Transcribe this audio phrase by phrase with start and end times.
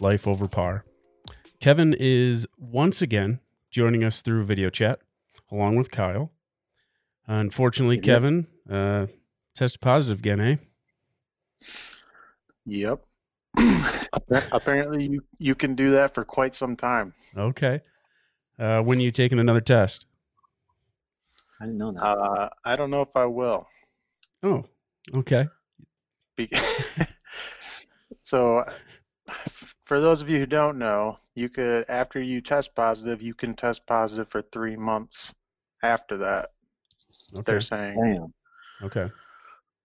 [0.00, 0.84] Life Over Par.
[1.60, 5.00] Kevin is once again joining us through video chat
[5.50, 6.32] along with Kyle.
[7.26, 9.06] Unfortunately, Kevin uh,
[9.54, 10.56] tested positive again, eh?
[12.66, 13.00] Yep.
[14.52, 17.14] Apparently, you, you can do that for quite some time.
[17.36, 17.80] Okay.
[18.58, 20.06] Uh, when are you taking another test?
[21.60, 22.02] I didn't know that.
[22.02, 23.66] Uh, I don't know if I will.
[24.42, 24.64] Oh,
[25.14, 25.46] okay.
[26.36, 26.50] Be-
[28.22, 28.64] so,
[29.86, 33.54] for those of you who don't know, you could, after you test positive, you can
[33.54, 35.32] test positive for three months
[35.82, 36.50] after that,
[37.32, 37.42] Okay.
[37.46, 37.96] they're saying.
[38.80, 38.86] Damn.
[38.86, 39.10] Okay.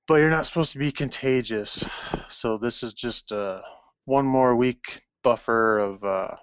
[0.07, 1.87] But you're not supposed to be contagious.
[2.27, 3.61] So, this is just uh,
[4.05, 6.35] one more week buffer of, uh,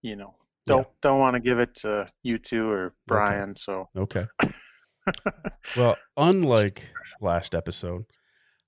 [0.00, 0.34] you know,
[0.66, 3.56] don't don't want to give it to you two or Brian.
[3.56, 4.26] So, Okay.
[5.76, 6.86] well, unlike
[7.20, 8.04] last episode,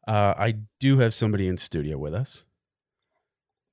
[0.08, 2.46] uh, I do have somebody in studio with us.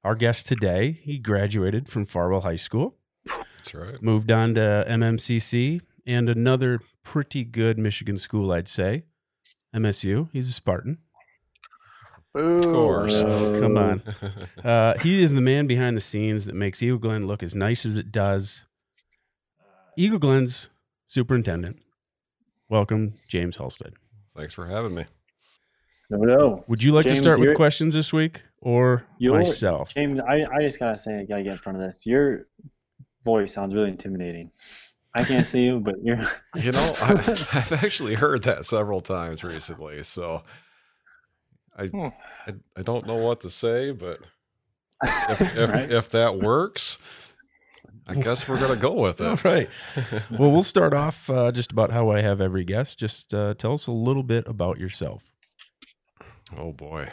[0.04, 4.02] Our guest today, he graduated from Farwell High School, That's right.
[4.02, 9.04] moved on to MMCC and another pretty good Michigan school, I'd say,
[9.76, 10.30] MSU.
[10.32, 11.00] He's a Spartan.
[12.34, 13.24] Of course.
[13.26, 14.02] Oh, come on.
[14.64, 17.86] Uh, he is the man behind the scenes that makes Eagle Glen look as nice
[17.86, 18.66] as it does.
[19.98, 20.70] Eagle Glen's
[21.08, 21.78] superintendent.
[22.70, 23.94] Welcome, James Halstead.
[24.38, 25.06] Thanks for having me.
[26.10, 26.64] No, no.
[26.68, 29.94] Would you like James, to start with questions this week or You're- myself?
[29.94, 32.06] James, I, I just gotta say, I gotta get in front of this.
[32.06, 32.48] Your
[33.24, 34.52] voice sounds really intimidating.
[35.16, 36.18] I can't see you, but you're.
[36.56, 37.12] You know, I,
[37.54, 40.44] I've actually heard that several times recently, so
[41.78, 42.08] I Hmm.
[42.48, 44.20] I, I don't know what to say, but
[45.04, 45.92] if if, Right?
[45.92, 46.98] if that works,
[48.08, 49.44] I guess we're gonna go with it.
[49.44, 49.70] right.
[50.32, 53.00] Well, we'll start off uh, just about how I have every guest.
[53.00, 55.24] Just uh, tell us a little bit about yourself.
[56.58, 57.10] Oh boy.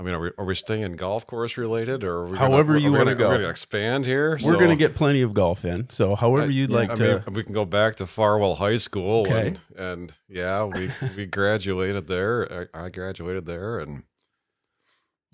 [0.00, 2.84] I mean, are we are we staying golf course related, or are we However gonna,
[2.86, 3.28] you wanna go.
[3.28, 4.30] We're gonna expand here.
[4.30, 5.90] We're So- going to get plenty of golf in.
[5.90, 7.22] So, however I- you'd like I to.
[7.26, 9.48] mean, we can go back to Farwell High School, Okay.
[9.48, 12.68] and, and yeah, we we graduated there.
[12.74, 14.04] I, I graduated there, and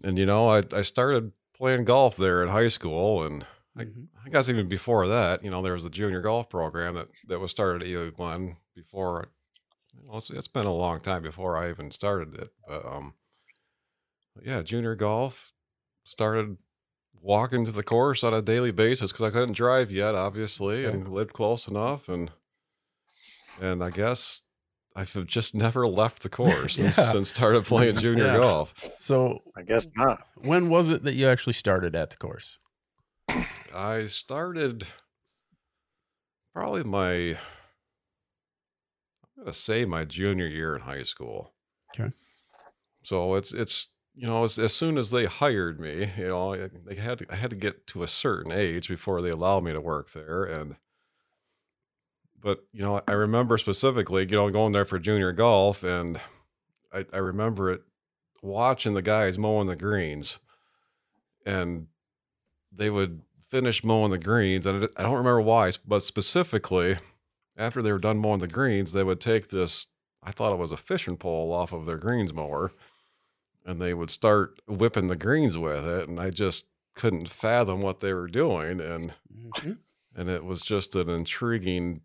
[0.03, 3.47] and you know, I I started playing golf there in high school, and
[3.79, 4.09] I, Mhm.
[4.27, 7.39] I guess even before that, you know, there was a junior golf program that that
[7.39, 9.29] was started at Eagle Glen before.
[10.05, 13.15] Know, it's, it's been a long time before I even started it, but um,
[14.45, 15.53] yeah, junior golf
[16.05, 16.57] started
[17.21, 20.95] walking to the course on a daily basis because I couldn't drive yet, obviously, Okay.
[20.95, 22.31] and lived close enough, and
[23.61, 24.43] and I guess
[24.95, 28.39] I've just never left the course since, since started playing junior Yeah.
[28.39, 28.75] golf.
[28.99, 30.21] So, I guess not.
[30.37, 32.59] when was it that you actually started at the course?
[33.75, 34.87] I started
[36.55, 37.39] probably my
[39.39, 41.53] I'm gonna say my junior year in high school.
[41.95, 42.11] Okay.
[43.03, 46.95] So it's it's you know as, as soon as they hired me, you know, they
[46.95, 49.81] had to, I had to get to a certain age before they allowed me to
[49.81, 50.77] work there, and
[52.41, 56.19] but you know I remember specifically you know going there for junior golf, and
[56.93, 57.83] I I remember it
[58.43, 60.39] watching the guys mowing the greens,
[61.45, 61.89] and
[62.73, 66.97] they would finish mowing the greens, and I don't remember why, but specifically
[67.57, 69.89] after they were done mowing the greens, they would take this.
[70.23, 72.73] I thought it was a fishing pole off of their greens mower,
[73.67, 78.01] and they would start whipping the greens with it, and I just couldn't fathom what
[78.01, 79.81] they were doing, and Mhm.
[80.15, 82.01] and it was just an intriguing.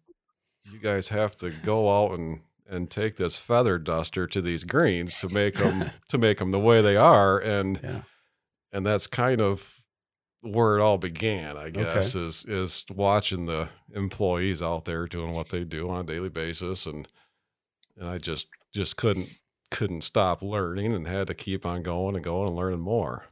[0.63, 5.19] You guys have to go out and and take this feather duster to these greens
[5.19, 8.01] to make them to make them the way they are, and Yeah.
[8.71, 9.77] and that's kind of
[10.41, 15.49] where it all began, I guess, is is watching the employees out there doing what
[15.49, 17.07] they do on a daily basis, and
[17.97, 19.29] and I just just couldn't
[19.71, 23.25] couldn't stop learning and had to keep on going and going and learning more.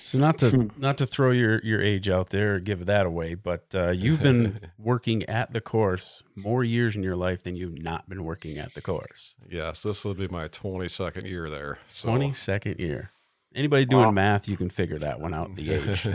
[0.00, 3.34] So not to not to throw your your age out there or give that away,
[3.34, 7.82] but uh, you've been working at the course more years in your life than you've
[7.82, 9.34] not been working at the course.
[9.50, 11.78] Yes, this will be my twenty second year there.
[11.88, 12.08] So.
[12.08, 13.10] Twenty second year.
[13.54, 14.10] Anybody doing Wow.
[14.12, 15.54] math, you can figure that one out.
[15.56, 16.06] The age.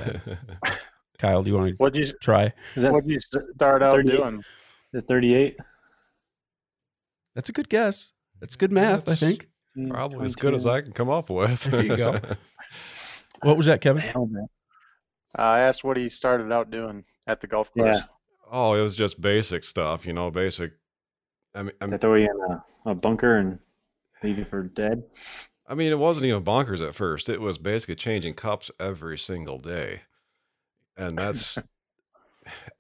[1.20, 2.54] Kyle, do you want to What'd you try?
[2.76, 4.18] Is that What'd you start out 38?
[4.18, 4.44] doing?
[4.94, 5.58] the 38?
[7.36, 8.12] That's a good guess.
[8.40, 9.48] That's good math, I That's think.
[9.90, 11.64] Probably as good as I can come up with.
[11.64, 12.20] There you go.
[13.44, 14.04] What was that, Kevin?
[14.04, 17.98] Uh, I asked what he started out doing at the golf course.
[17.98, 18.04] Yeah.
[18.52, 20.72] Oh, it was just basic stuff, you know, basic.
[21.54, 23.60] I mean, I'm, They throw you in a, a bunker and
[24.24, 25.04] leave you for dead.
[25.68, 27.30] I mean, it wasn't even bonkers at first.
[27.30, 30.02] It was basically changing cups every single day.
[30.96, 31.60] And that's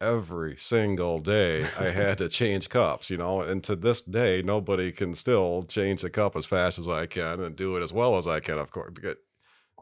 [0.01, 3.41] every single day I had to change cups, you know.
[3.41, 7.41] And to this day, nobody can still change the cup as fast as I can
[7.41, 8.91] and do it as well as I can, of course.
[8.93, 9.15] Because,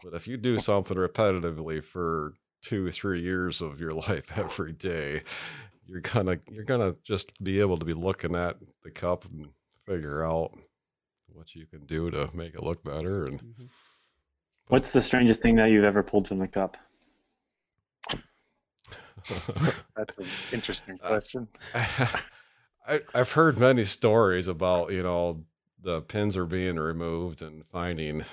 [0.04, 5.22] but if you do something repetitively for two, three years of your life every day,
[5.88, 9.48] you're gonna you're gonna just be able to be looking at the cup and
[9.86, 10.52] figure out
[11.28, 13.66] what you can do to make it look better and mm-hmm.
[14.68, 16.78] What's the strangest thing that you've ever pulled from the cup?
[19.95, 21.48] That's an interesting Uh, question.
[22.88, 25.44] I, I've heard many stories about you know
[25.81, 28.25] the pins are being removed and finding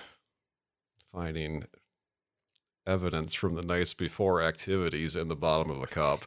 [1.12, 1.64] finding
[2.86, 6.20] evidence from the nights before activities in the bottom of a cup,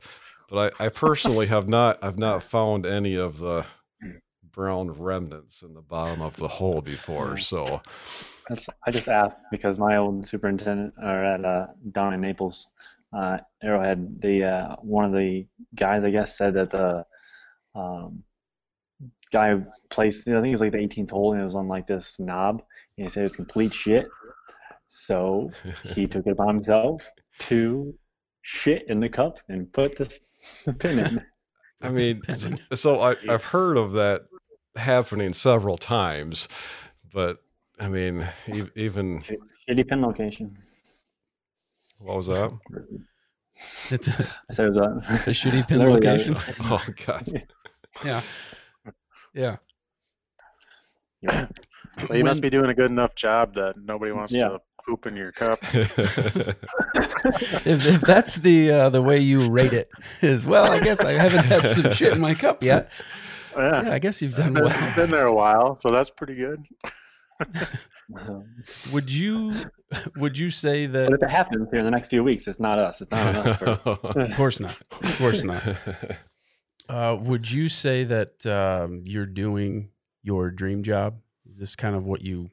[0.50, 3.65] but I, I personally have not I've not found any of the
[4.51, 7.38] brown remnants in the bottom of the hole before.
[7.38, 7.81] So
[8.47, 12.67] That's, I just asked because my old superintendent, are at uh, down in Naples,
[13.15, 17.06] uh, Arrowhead, the uh, one of the guys, I guess, said that the
[17.73, 18.23] um,
[19.31, 21.88] guy placed, I think it was like the 18th hole, and it was on like
[21.88, 22.62] this knob,
[22.97, 24.07] and he said it was complete shit.
[24.88, 25.50] So
[25.83, 27.09] he took it upon himself
[27.39, 27.94] to
[28.41, 30.19] shit in the cup and put this
[30.79, 31.25] pin in.
[31.81, 32.21] I mean,
[32.73, 34.23] so I, I've heard of that
[34.75, 36.47] happening several times,
[37.13, 37.38] but
[37.79, 39.21] I mean, e- even
[39.67, 40.57] Shitty pin location.
[42.06, 42.52] What was that?
[43.92, 46.36] It's a, I said it was a, a shitty pin location.
[46.62, 47.44] Oh God!
[48.04, 48.22] Yeah.
[49.34, 49.57] Yeah.
[51.22, 51.48] yeah.
[52.07, 54.48] Well, you must be doing a good enough job that nobody wants Yeah.
[54.48, 55.60] to poop in your cup.
[55.74, 55.98] if,
[57.66, 59.90] if that's the uh, the way you rate it
[60.22, 62.90] is well i guess i haven't had some shit in my cup yet
[63.58, 66.36] Yeah, yeah i guess you've done been, well been there a while, so that's pretty
[66.36, 66.63] good.
[68.92, 69.54] Would you
[70.16, 72.60] would you say that But if it happens here in the next few weeks, it's
[72.60, 73.02] not us.
[73.02, 73.58] It's not us.
[73.58, 73.66] For,
[74.20, 75.64] of course not of course not
[76.90, 79.90] uh, would you say that um, you're doing
[80.24, 82.50] your dream job is this kind of what you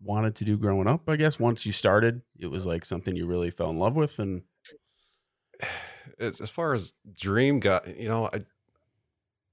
[0.00, 3.24] wanted to do growing up i guess once you started it was like something you
[3.24, 4.42] really fell in love with and
[6.18, 8.40] as, as far as dream got, you know, I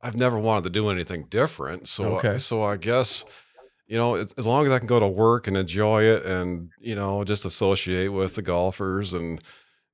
[0.02, 1.88] I've never wanted to do anything different.
[1.88, 2.38] So Okay.
[2.38, 3.26] so I guess
[3.90, 6.70] you know, as, as long as I can go to work and enjoy it, and
[6.80, 9.42] you know, just associate with the golfers, and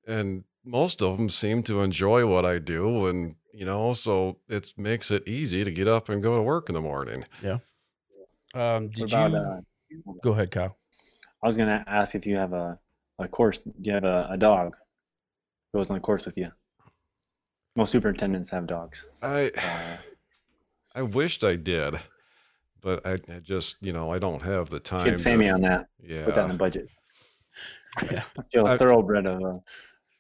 [0.05, 4.73] and most of them seem to enjoy what I do, and you know, so it
[4.75, 7.25] makes it easy to get up and go to work in the morning.
[7.41, 7.59] Yeah.
[8.53, 10.77] Um, did about, you uh, go ahead kyle
[11.41, 12.77] I was gonna ask if you have a,
[13.17, 13.59] a course.
[13.59, 14.75] Do you have a, a dog
[15.73, 16.51] goes on the course with you?
[17.77, 19.05] Most superintendents have dogs.
[19.23, 19.97] I Uh,
[20.95, 21.95] I wished I did,
[22.85, 25.05] but I, I just you know I don't have the time.
[25.05, 25.87] get Sammy to- on that.
[26.01, 26.23] yeah.
[26.23, 26.87] Put that in the budget.
[28.11, 28.23] Yeah.
[28.35, 29.59] Get you a I- thoroughbred of a,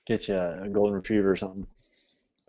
[0.07, 1.67] get you a golden retriever or something.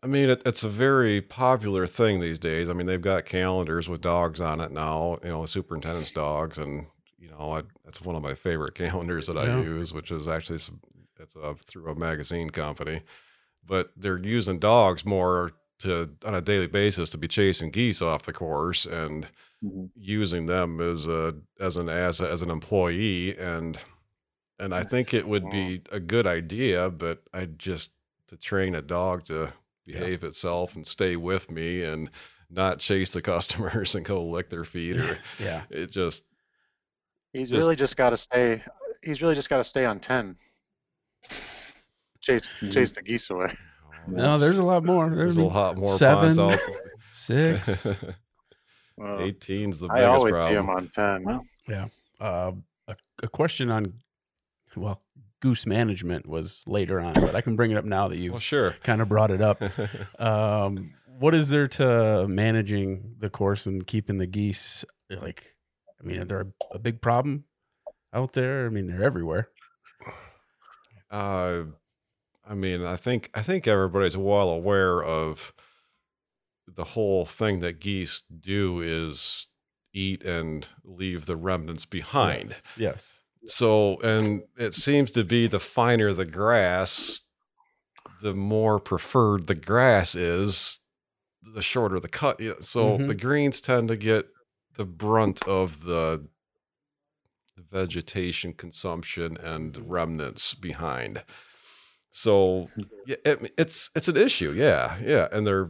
[0.03, 2.69] I mean, it, it's a very popular thing these days.
[2.69, 6.59] I mean, they've got calendars with dogs on it now, you know, superintendent's dogs.
[6.59, 6.87] And,
[7.19, 9.63] you know, I, that's one of my favorite calendars that I Yeah.
[9.63, 10.81] use, which is actually, some,
[11.19, 13.01] it's a, through a magazine company.
[13.67, 18.23] But they're using dogs more to, on a daily basis, to be chasing geese off
[18.25, 19.27] the course and
[19.65, 19.91] Mhm.
[19.97, 23.37] using them as a, as an, as, as an employee.
[23.39, 23.79] And,
[24.59, 27.93] and I think it would be a good idea, but I just,
[28.29, 29.53] to train a dog to
[29.87, 32.11] behave itself and stay with me and
[32.51, 36.25] not chase the customers and go lick their feet or yeah it just
[37.33, 38.63] He's Just- really just got to stay.
[39.03, 40.37] He's really just got to stay on ten.
[42.21, 42.73] Chase Mhm.
[42.73, 43.55] chase the geese away.
[44.09, 45.09] No there's a lot more.
[45.11, 46.61] There's a lot more seven ponds out
[47.11, 48.01] six.
[48.99, 50.65] Well, 18's the I biggest always see problem.
[50.65, 51.25] him on ten.
[51.69, 52.53] Well, uh,
[52.89, 53.93] a, a question on
[54.75, 55.03] well
[55.41, 58.41] goose management was later on but i can bring it up now that you've well
[58.41, 58.75] sure.
[58.83, 59.63] kind of brought it up.
[60.19, 65.55] Um, what is there to managing the course and keeping the geese like
[66.01, 67.45] i mean they're there a, a big problem
[68.13, 68.67] out there?
[68.67, 69.49] I mean they're everywhere.
[71.11, 71.65] Uh
[72.47, 75.53] i mean i think i think everybody's well aware of
[76.69, 79.47] the whole thing that geese do is
[79.93, 86.13] eat and leave the remnants behind yes So, and it seems to be the finer
[86.13, 87.21] the grass,
[88.21, 90.81] the more preferred the grass is,
[91.55, 92.41] the shorter the cut.
[92.41, 93.07] Yeah, So Mhm.
[93.07, 94.27] the greens tend to get
[94.75, 96.27] the brunt of the
[97.57, 101.23] vegetation consumption and remnants behind.
[102.17, 102.83] So hmm.
[103.07, 104.53] it, it's it's an issue.
[104.53, 105.69] Yeah, yeah, and they're.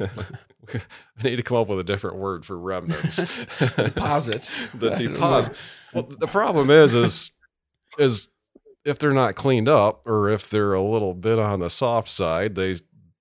[0.00, 3.16] I need to come up with a different word for remnants.
[3.76, 4.50] Deposit.
[4.74, 5.12] the I don't know.
[5.12, 5.56] deposit.
[5.92, 7.32] Well, the problem is, is,
[7.98, 8.30] is
[8.86, 12.54] if they're not cleaned up or if they're a little bit on the soft side,
[12.54, 12.76] they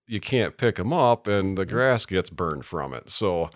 [0.07, 1.75] you can't pick them up and the mm-hmm.
[1.75, 3.10] grass gets burned from it.
[3.10, 3.50] So,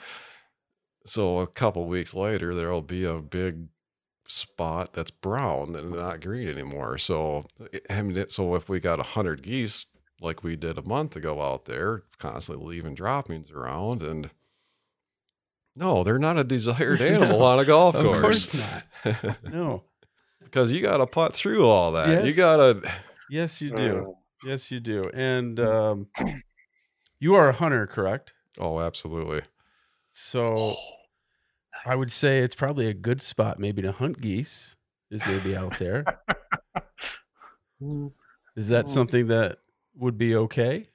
[1.06, 3.68] so a couple weeks later, there'll be a big
[4.28, 6.98] spot that's brown and not green anymore.
[6.98, 7.46] So,
[7.90, 9.86] I mean, so if we got a hundred geese
[10.22, 14.30] like we did a month ago out there, constantly leaving droppings around and
[15.76, 18.54] no, they're not a desired animal No, on a golf course.
[18.54, 19.24] Of course.
[19.24, 19.38] not.
[19.52, 19.84] No.
[20.44, 22.24] because you got to putt through all that.
[22.26, 22.92] You got to.
[23.30, 24.06] Yes, you do.
[24.10, 24.12] Uh,
[24.46, 25.10] Yes, you do.
[25.12, 26.08] And um,
[27.20, 28.34] you are a hunter, correct?
[28.60, 29.42] Oh, absolutely.
[30.10, 30.76] So
[31.86, 34.76] I would say it's probably a good spot maybe to hunt geese
[35.12, 36.20] is maybe out there.
[38.56, 38.90] Is that Mm.
[38.90, 39.60] something that
[39.96, 40.88] would be okay?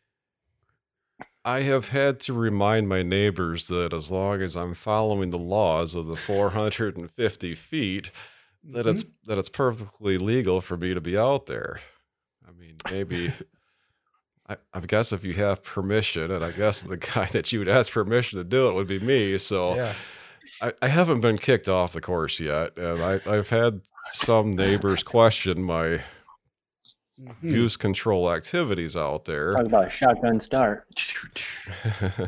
[1.45, 5.95] I have had to remind my neighbors that as long as I'm following the laws
[5.95, 8.11] of the 450 feet,
[8.65, 11.81] that it's that it's perfectly legal for me to be out there.
[12.47, 13.33] I mean, maybe.
[14.49, 17.69] I, I guess if you have permission, and I guess the guy that you would
[17.69, 19.39] ask permission to do it would be me.
[19.39, 19.95] So Yeah.
[20.63, 23.81] I, I haven't been kicked off the course yet, and I, I've had
[24.13, 26.03] some neighbors question my
[27.21, 27.53] Mhm.
[27.53, 29.53] goose control activities out there.
[29.53, 30.85] Talk about a shotgun start.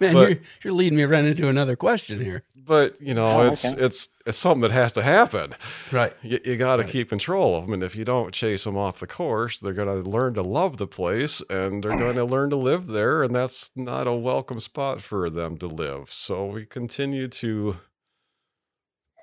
[0.00, 2.42] Man, But- you're, you're leading me right into another question here.
[2.66, 3.82] But you know, Oh, it's okay.
[3.84, 5.54] it's it's something that has to happen.
[5.92, 6.12] Right.
[6.22, 6.90] You, you got to Right.
[6.92, 10.02] keep control of them, and if you don't chase them off the course, they're going
[10.02, 13.34] to learn to love the place, and they're going to learn to live there, and
[13.34, 16.12] that's not a welcome spot for them to live.
[16.12, 17.76] So we continue to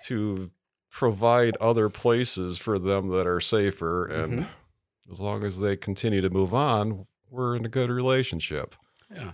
[0.07, 0.51] to
[0.91, 4.47] provide other places for them that are safer, and Mhm.
[5.11, 8.75] as long as they continue to move on, we're in a good relationship.
[9.11, 9.33] Yeah.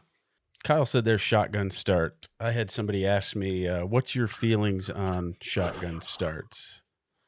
[0.64, 2.28] Kyle said their shotgun start.
[2.40, 6.82] I had somebody ask me, uh, "What's your feelings on shotgun starts?"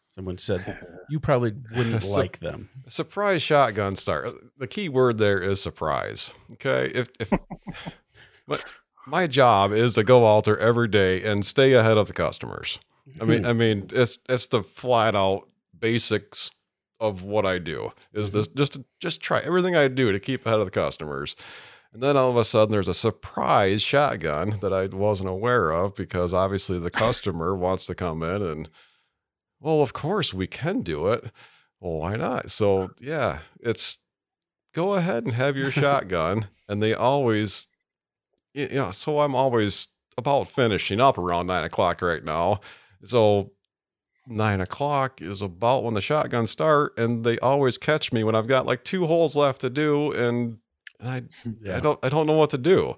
[0.07, 0.77] Someone said
[1.09, 2.69] you probably wouldn't So- like them.
[2.87, 4.29] surprise shotgun start.
[4.57, 6.33] The key word there is surprise.
[6.53, 7.31] Okay, if if
[8.47, 8.63] but
[9.07, 12.79] my job is to go there every day and stay ahead of the customers.
[13.19, 15.47] I mean, I mean, it's it's the flat out
[15.79, 16.51] basics
[16.99, 20.45] of what I do is this just to, just try everything I do to keep
[20.45, 21.35] ahead of the customers.
[21.93, 25.93] And then all of a sudden, there's a surprise shotgun that I wasn't aware of
[25.95, 28.69] because obviously the customer wants to come in and,
[29.59, 31.25] well, of course we can do it.
[31.79, 32.49] Well, why not?
[32.51, 33.97] So yeah, it's
[34.73, 37.67] go ahead and have your shotgun, and they always,
[38.55, 38.91] y- you know.
[38.91, 42.61] So I'm always about finishing up around nine o'clock right now.
[43.03, 43.51] So
[44.27, 48.47] nine o'clock is about when the shotguns start, and they always catch me when I've
[48.47, 50.57] got like two holes left to do, and,
[51.01, 51.23] and I
[51.61, 51.77] yeah.
[51.77, 52.95] I don't I don't know what to do.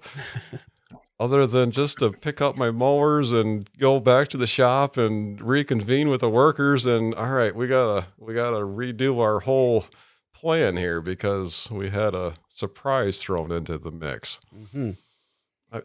[1.20, 5.40] Other than just to pick up my mowers and go back to the shop and
[5.40, 9.86] reconvene with the workers and all right, we gotta we gotta redo our whole
[10.34, 14.40] plan here because we had a surprise thrown into the mix.
[14.54, 14.96] Mhm.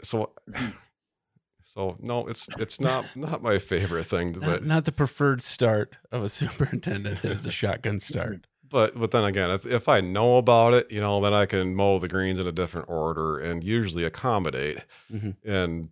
[0.01, 0.31] So
[1.63, 5.95] so no, it's it's not not my favorite thing, Not, but not the preferred start
[6.11, 8.47] of a superintendent is the shotgun start.
[8.69, 11.75] but but then again, if if I know about it, you know, then I can
[11.75, 14.79] mow the greens in a different order and usually accommodate
[15.11, 15.35] Mhm.
[15.43, 15.89] and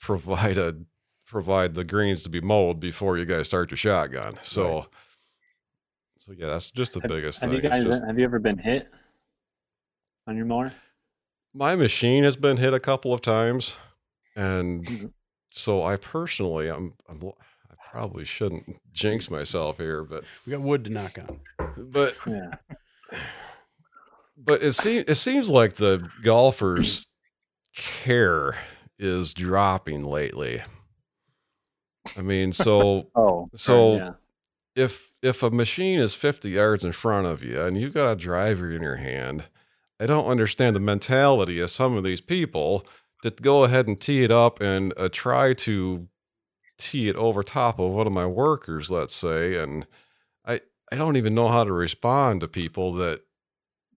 [0.00, 0.76] provide a
[1.26, 4.36] provide the greens to be mowed before you guys start your shotgun.
[4.42, 4.86] So Right.
[6.16, 7.62] so yeah, that's just the Have, biggest have thing.
[7.62, 8.90] you guys just- have you ever been hit
[10.26, 10.72] on your mower?
[11.52, 13.74] my machine has been hit a couple of times,
[14.36, 15.12] and Mhm.
[15.50, 17.20] so I personally, I'm, I'm
[17.90, 21.40] probably shouldn't jinx myself here, but We got wood to knock on.
[21.76, 22.54] but Yeah.
[24.36, 27.06] but it seems it seems like the golfers'
[27.74, 28.58] care
[28.98, 30.62] is dropping lately.
[32.16, 33.46] I mean, so Oh.
[33.54, 34.12] So- yeah.
[34.74, 38.16] if if a machine is 50 yards in front of you and you've got a
[38.16, 39.44] driver in your hand,
[39.98, 42.86] I don't understand the mentality of some of these people
[43.22, 46.08] to go ahead and tee it up and uh, try to
[46.80, 49.86] tee it over top of one of my workers, let's say, and
[50.44, 50.60] I
[50.92, 53.22] I don't even know how to respond to people that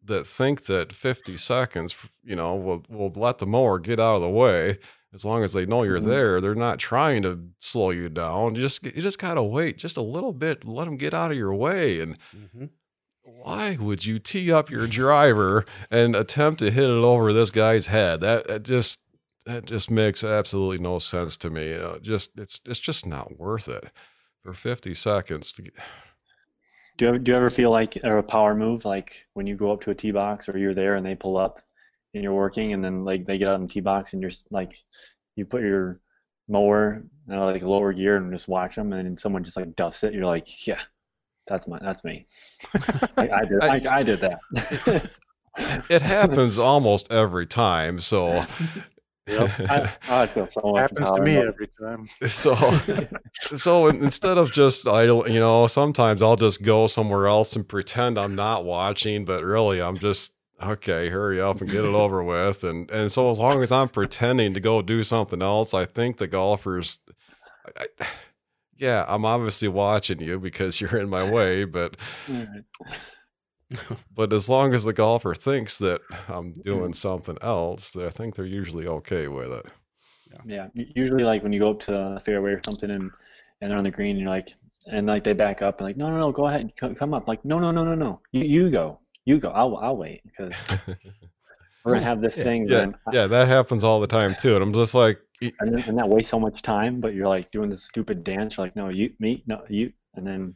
[0.05, 4.21] that think that 50 seconds, you know, will will let the mower get out of
[4.21, 4.79] the way
[5.13, 6.05] as long as they know you're Mhm.
[6.07, 6.41] there.
[6.41, 8.55] They're not trying to slow you down.
[8.55, 11.37] You just you just gotta wait just a little bit, let them get out of
[11.37, 12.01] your way.
[12.01, 12.69] And Mhm.
[13.23, 17.87] why would you tee up your driver and attempt to hit it over this guy's
[17.87, 18.21] head?
[18.21, 18.99] That, that just
[19.45, 21.69] that just makes absolutely no sense to me.
[21.69, 23.89] You know, just it's it's just not worth it
[24.43, 25.73] for 50 seconds to get,
[26.97, 29.55] Do you ever, do you ever feel like or a power move like when you
[29.55, 31.61] go up to a tee box or you're there and they pull up
[32.13, 34.31] and you're working and then like they get out in the tee box and you're
[34.51, 34.75] like
[35.35, 35.99] you put your
[36.49, 39.75] mower you know, like lower gear and just watch them and then someone just like
[39.77, 40.81] duffs it you're like yeah
[41.47, 42.25] that's my that's me
[43.17, 45.09] I, I did I, I did that
[45.89, 47.99] it happens almost every time.
[47.99, 48.43] So,
[49.27, 52.07] I, I feel so Happens to me every time.
[52.27, 52.53] so,
[53.55, 58.17] so instead of just idle, you know, sometimes I'll just go somewhere else and pretend
[58.17, 61.09] I'm not watching, but really I'm just okay.
[61.09, 62.65] Hurry up and get it over with.
[62.65, 66.17] And and so as long as I'm pretending to go do something else, I think
[66.17, 66.99] the golfers.
[67.77, 67.85] I,
[68.75, 71.95] yeah, I'm obviously watching you because you're in my way, but
[72.29, 72.65] Alright.
[74.15, 76.91] but as long as the golfer thinks that I'm doing mm-hmm.
[76.93, 79.65] something else, then I think they're usually okay with it.
[80.45, 83.11] Yeah, u- usually like when you go up to the fairway or something and
[83.61, 84.53] and they're on the green, you're like,
[84.87, 87.27] and like they back up and like, no, no, no, go ahead, come, come up.
[87.27, 89.49] Like, no, no, no, no, no, you you go, you go.
[89.49, 90.55] I'll I'll wait because
[91.85, 92.67] we're gonna have this Yeah, thing.
[92.67, 94.55] Yeah, then yeah, that happens all the time too.
[94.55, 96.99] And I'm just like, y- and, then, and that wastes so much time.
[96.99, 98.57] But you're like doing this stupid dance.
[98.57, 100.55] You're like, no, you, me, no, you, and then.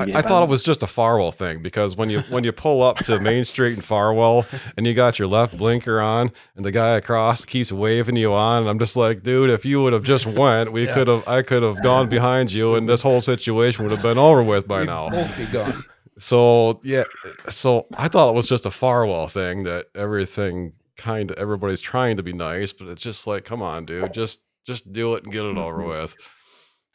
[0.00, 2.82] I, I thought it was just a Farwell thing because when you when you pull
[2.82, 6.72] up to Main Street in Farwell and you got your left blinker on and the
[6.72, 10.04] guy across keeps waving you on, and I'm just like, dude, if you would have
[10.04, 10.94] just went, we Yeah.
[10.94, 14.18] could have I could have gone behind you and this whole situation would have been
[14.18, 15.10] over with by We'd now.
[15.10, 15.84] both be gone.
[16.18, 17.04] So yeah,
[17.48, 22.18] so I thought it was just a Farwell thing that everything kind of everybody's trying
[22.18, 25.32] to be nice, but it's just like, come on, dude, just just do it and
[25.32, 25.88] get it over mm-hmm.
[25.88, 26.16] with.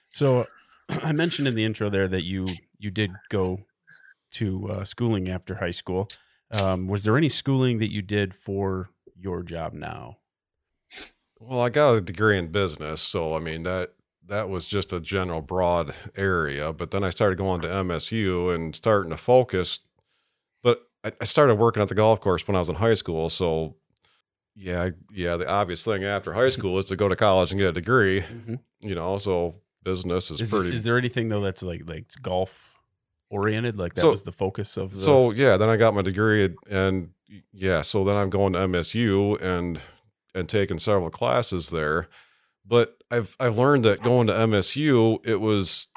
[0.10, 0.46] So
[0.90, 2.46] I mentioned in the intro there that you
[2.80, 3.60] you did go
[4.32, 6.08] to uh, schooling after high school.
[6.62, 10.18] Um, was there any schooling that you did for your job now?
[11.40, 13.94] Well, I got a degree in business, so I mean that
[14.28, 16.74] that was just a general broad area.
[16.74, 19.80] But then I started going to MSU and starting to focus.
[20.64, 23.30] But I, I started working at the golf course when I was in high school,
[23.30, 23.76] so
[24.56, 25.36] yeah, yeah.
[25.36, 28.24] The obvious thing after high school is to go to college and get a degree.
[28.80, 30.76] You know, so business is, Is, pretty.
[30.76, 32.76] is there anything though that's like like golf
[33.30, 33.78] oriented?
[33.78, 36.44] Like that So- was the focus of the So yeah, then I got my degree
[36.44, 37.10] and- and
[37.54, 39.80] yeah, so then I'm going to MSU and
[40.34, 42.10] and taking several classes there.
[42.66, 45.88] But I've I've learned that going to MSU, it was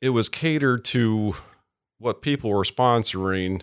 [0.00, 1.34] it was catered to
[1.98, 3.62] what people were sponsoring,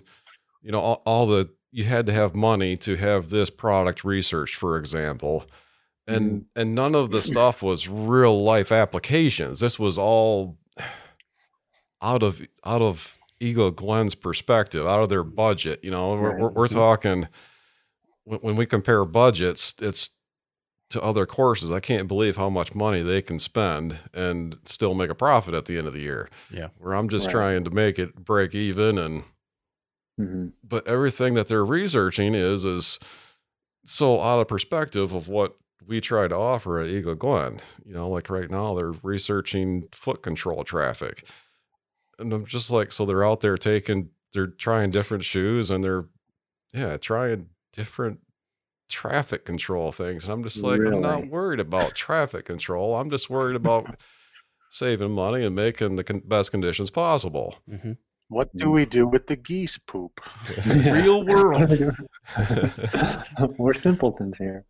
[0.64, 4.56] you know, all, all the you had to have money to have this product research,
[4.56, 5.46] for example.
[6.16, 9.60] And and none of the stuff was real life applications.
[9.60, 10.58] This was all
[12.02, 15.84] out of out of Eagle Glen's perspective, out of their budget.
[15.84, 16.74] You know, we're, we're, we're Mhm.
[16.74, 17.28] talking
[18.24, 20.12] when, we compare budgets, it's
[20.90, 21.72] to other courses.
[21.72, 25.66] I can't believe how much money they can spend and still make a profit at
[25.66, 26.30] the end of the year.
[26.52, 26.68] Yeah.
[26.78, 27.32] where I'm just Right.
[27.32, 29.24] trying to make it break even and
[30.20, 30.52] Mhm.
[30.64, 33.00] but everything that they're researching is is
[33.86, 37.62] so out of perspective of what we try to offer at Eagle Glen.
[37.86, 41.28] You know, like right now they're researching foot control traffic.
[42.20, 46.06] And I'm just like, so they're out there taking they're trying different shoes and they're
[46.74, 48.20] yeah, trying different
[48.90, 50.24] traffic control things.
[50.24, 52.96] And I'm just like, I'm not worried about traffic control.
[52.96, 53.96] I'm just worried about
[54.70, 57.56] saving money and making the con- best conditions possible.
[57.70, 57.98] Mhm.
[58.30, 60.22] What do we do with the geese poop?
[60.66, 61.70] real world.
[63.58, 64.66] We're simpletons here.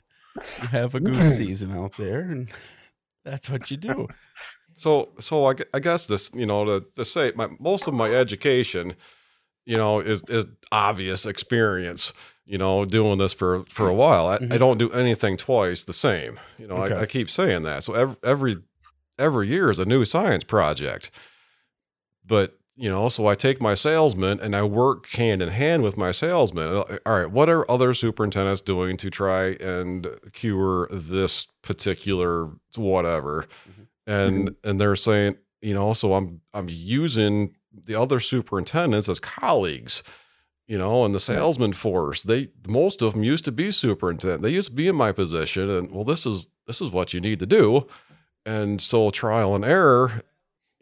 [0.61, 2.49] You have a goose season out there, and
[3.25, 4.07] that's what you do.
[4.73, 8.09] So, so I, I guess this, you know, to, to say my most of my
[8.13, 8.95] education,
[9.65, 12.13] you know, is is obvious experience.
[12.45, 14.27] You know, doing this for for a while.
[14.27, 14.59] I, I Mhm.
[14.59, 16.39] don't do anything twice the same.
[16.57, 16.95] You know, Okay.
[16.95, 17.83] I, I keep saying that.
[17.83, 18.57] So every every
[19.19, 21.11] every year is a new science project.
[22.25, 25.97] But you know, so I take my salesman and I work hand in hand with
[25.97, 26.67] my salesman.
[26.67, 33.45] Uh, All right, what are other superintendents doing to try and cure this particular whatever?
[34.07, 40.01] And and they're saying, you know, so I'm I'm using the other superintendents as colleagues,
[40.65, 42.23] you know, and the salesman force.
[42.23, 44.41] They most of them used to be superintendent.
[44.41, 47.21] They used to be in my position, and well, this is this is what you
[47.21, 47.85] need to do.
[48.43, 50.23] And so trial and error,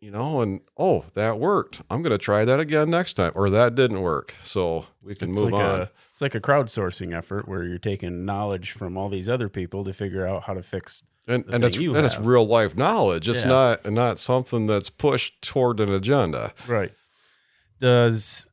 [0.02, 1.82] you know, and oh, that worked.
[1.90, 4.34] I'm going to try that again next time, or that didn't work.
[4.44, 5.80] So we can It's move like on.
[5.82, 9.84] a it's like a crowdsourcing effort where you're taking knowledge from all these other people
[9.86, 11.04] to figure out how to fix.
[11.28, 13.28] and and it's and it's real life knowledge.
[13.28, 13.50] It's Yeah.
[13.50, 16.54] not not something that's pushed toward an agenda.
[16.68, 16.92] Right.
[17.80, 18.46] Does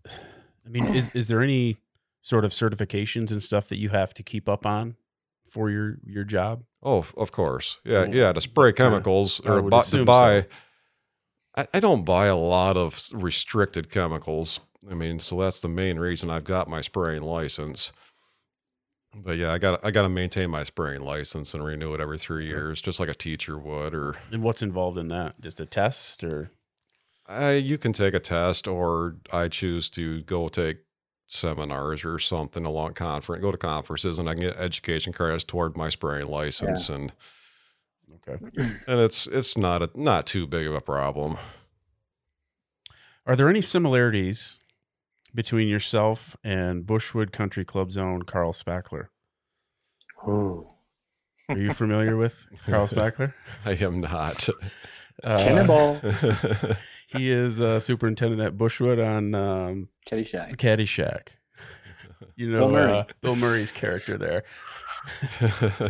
[0.64, 1.76] I mean is is there any
[2.20, 4.96] sort of certifications and stuff that you have to keep up on
[5.50, 6.64] for your your job?
[6.82, 7.78] Oh, of course.
[7.84, 8.32] Yeah, Well, yeah.
[8.32, 10.04] To spray chemicals or bu- to so.
[11.56, 14.60] I, I don't buy a lot of restricted chemicals.
[14.90, 17.92] I mean, so that's the main reason I've got my spraying license.
[19.14, 22.18] But yeah, I got I got to maintain my spraying license and renew it every
[22.18, 23.94] three years, just like a teacher would.
[23.94, 25.40] Or And what's involved in that?
[25.40, 26.50] Just a test or
[27.28, 30.78] I, you can take a test, or I choose to go take
[31.26, 35.76] seminars or something along conference, go to conferences, and I can get education credits toward
[35.76, 37.12] my spraying license, and
[38.28, 38.40] okay.
[38.86, 41.38] and it's it's not a not too big of a problem.
[43.26, 44.58] Are there any similarities
[45.34, 49.08] between yourself and Bushwood Country Club's own Carl Spackler?
[50.26, 50.68] Ooh.
[51.48, 53.34] Are you familiar with Carl Spackler?
[53.64, 54.48] I am not.
[55.22, 56.00] Uh, Cannonball.
[57.08, 60.56] he is uh, superintendent at Bushwood on um, Caddyshack.
[60.56, 61.28] Caddyshack.
[62.34, 62.92] You know Bill Murray.
[62.92, 64.44] Uh, Bill Murray's character there.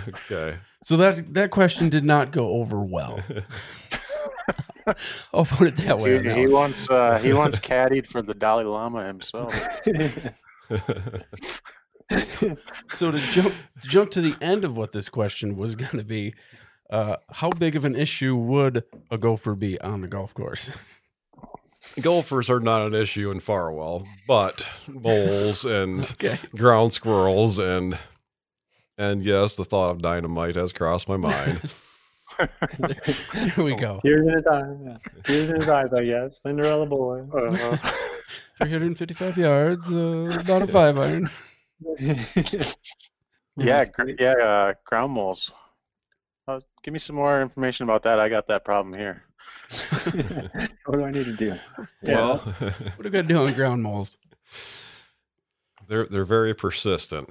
[0.09, 0.59] okay.
[0.87, 3.21] So that that question did not go over well.
[5.35, 6.13] I'll put it that way.
[6.13, 9.53] He, on he that once uh, he once caddied for the Dalai Lama himself.
[12.89, 16.05] So to jump to jump to the end of what this question was going to
[16.05, 16.37] be,
[16.89, 20.71] uh, how big of an issue would a gopher be on the golf course?
[22.01, 27.99] Golfers are not an issue in Farwell, but moles and Okay, ground squirrels and
[28.99, 31.61] and yes, the thought of dynamite has crossed my mind.
[33.55, 34.01] here we go.
[34.03, 34.77] Tears in his eyes.
[34.85, 34.97] Yeah.
[35.25, 36.43] Tears in his eyes, I guess.
[36.43, 37.25] Cinderella boy.
[37.33, 37.77] Uh,
[38.59, 41.31] 355 yards, uh, about a five iron.
[43.57, 45.51] yeah, gr- yeah, uh, ground moles.
[46.49, 48.19] Uh, give me some more information about that.
[48.19, 49.23] I got that problem here.
[50.87, 51.55] what do I need to do?
[52.07, 54.17] Well, What do I got to do on ground moles?
[55.89, 57.31] they're they're very persistent.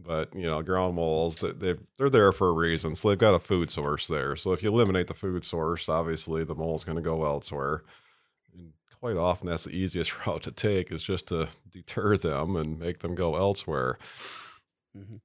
[0.00, 2.94] But you know, ground moles they they they're there for a reason.
[2.94, 4.36] So they've got a food source there.
[4.36, 7.82] So if you eliminate the food source, obviously the mole's going to go elsewhere.
[8.54, 12.78] And quite often, that's the easiest route to take is just to deter them and
[12.78, 13.98] make them go elsewhere.
[14.96, 15.20] Mhm.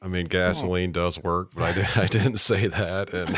[0.00, 3.14] I mean, gasoline does work, but I, did, I didn't say that.
[3.14, 3.36] And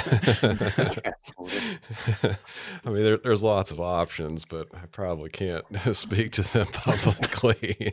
[2.85, 7.92] I mean, there, there's lots of options, but I probably can't speak to them publicly.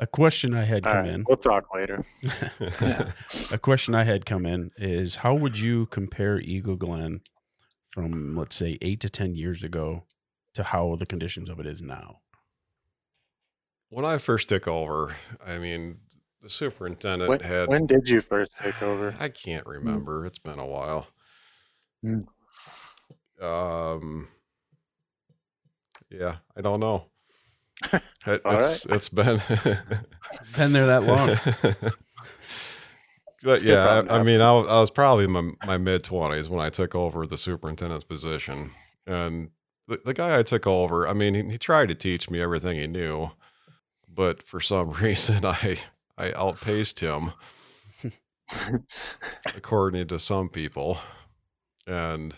[0.00, 1.24] A question I had All come right, in.
[1.26, 2.02] we'll talk later.
[3.52, 7.20] A question I had come in is how would you compare Eagle Glen
[7.90, 10.04] from let's say eight to ten years ago
[10.54, 12.20] to how the conditions of it is now?
[13.90, 15.96] when I first took over, I mean,
[16.42, 17.68] the superintendent When, had.
[17.70, 19.14] when did you first take over?
[19.18, 20.26] I can't remember.
[20.26, 21.06] It's been a while.
[22.04, 22.26] Mm.
[23.42, 24.28] Um.
[26.10, 27.06] Yeah, I don't know.
[28.26, 29.40] It, All it's it's been
[30.56, 31.38] Been there that long.
[33.42, 36.48] but yeah, I, I mean, I, was- I was probably in my, my mid twenties
[36.48, 38.72] when I took over the superintendent's position,
[39.06, 39.50] and
[39.86, 42.78] the, the guy I took over, I mean, he, he tried to teach me everything
[42.78, 43.30] he knew,
[44.12, 45.78] but for some reason, I
[46.16, 47.32] I outpaced him
[49.54, 50.98] according to some people.
[51.86, 52.34] And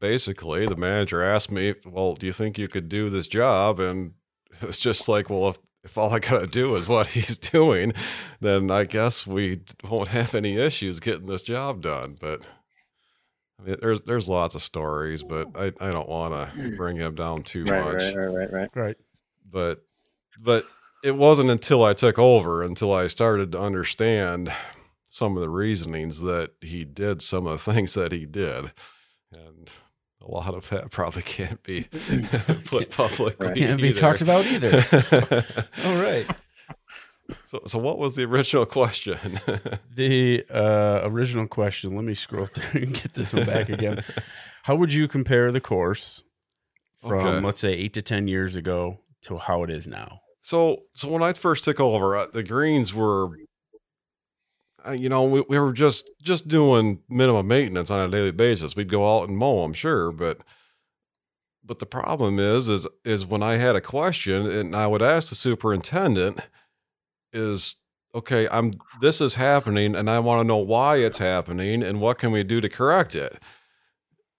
[0.00, 3.80] basically, the manager asked me, Well, do you think you could do this job?
[3.80, 4.12] And
[4.60, 7.38] it was just like, Well, if, if all I got to do is what he's
[7.38, 7.92] doing,
[8.40, 12.16] then I guess we won't have any issues getting this job done.
[12.20, 12.46] But
[13.60, 16.76] I mean, there's there's lots of stories, but I, I don't want to hmm.
[16.76, 18.70] bring him down too right, much right, right, right, right.
[18.74, 18.96] right.
[19.50, 19.82] but
[20.40, 20.66] but
[21.04, 24.52] it wasn't until I took over until I started to understand
[25.06, 28.72] some of the reasonings that he did some of the things that he did
[29.36, 29.70] and
[30.28, 31.84] a lot of that probably can't be
[32.66, 33.56] put publicly Right.
[33.56, 34.00] Can't be either.
[34.00, 34.84] talked about either.
[35.84, 36.26] All right.
[37.46, 39.40] so so what was the original question
[39.94, 41.94] The uh, original question.
[41.96, 44.02] Let me scroll through and get this one back again.
[44.64, 46.22] How would you compare the course
[47.00, 47.40] from Okay.
[47.46, 50.20] let's say eight to ten years ago to how it is now?
[50.42, 53.28] So, so when I first took over, uh, the greens were,
[54.86, 58.76] uh, you know, we, we were just just doing minimum maintenance on a daily basis.
[58.76, 60.40] We'd go out and mow, I'm sure, but
[61.64, 65.28] but the problem is, is is when I had a question and I would ask
[65.28, 66.40] the superintendent,
[67.32, 67.76] is
[68.14, 72.18] okay, I'm this is happening, and I want to know why it's happening and what
[72.18, 73.42] can we do to correct it.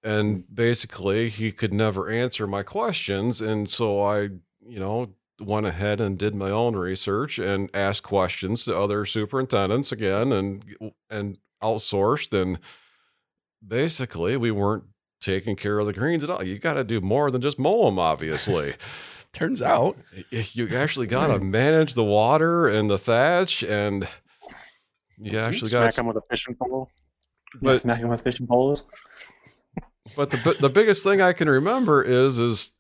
[0.02, 4.22] And basically, he could never answer my questions, and so I,
[4.66, 9.92] you know, went ahead and did my own research and asked questions to other superintendents
[9.92, 10.64] again and
[11.10, 12.60] and outsourced and
[13.66, 14.84] basically we weren't
[15.22, 16.44] taking care of the greens at all.
[16.44, 18.74] You got to do more than just mow them obviously.
[19.32, 19.96] Turns out.
[20.32, 24.08] You actually got to manage the water and the thatch, and
[25.20, 25.98] you actually got Smack to.
[25.98, 26.90] them with a fishing pole.
[27.62, 28.86] But smack him with fishing poles.
[30.16, 32.74] But the the biggest thing I can remember is is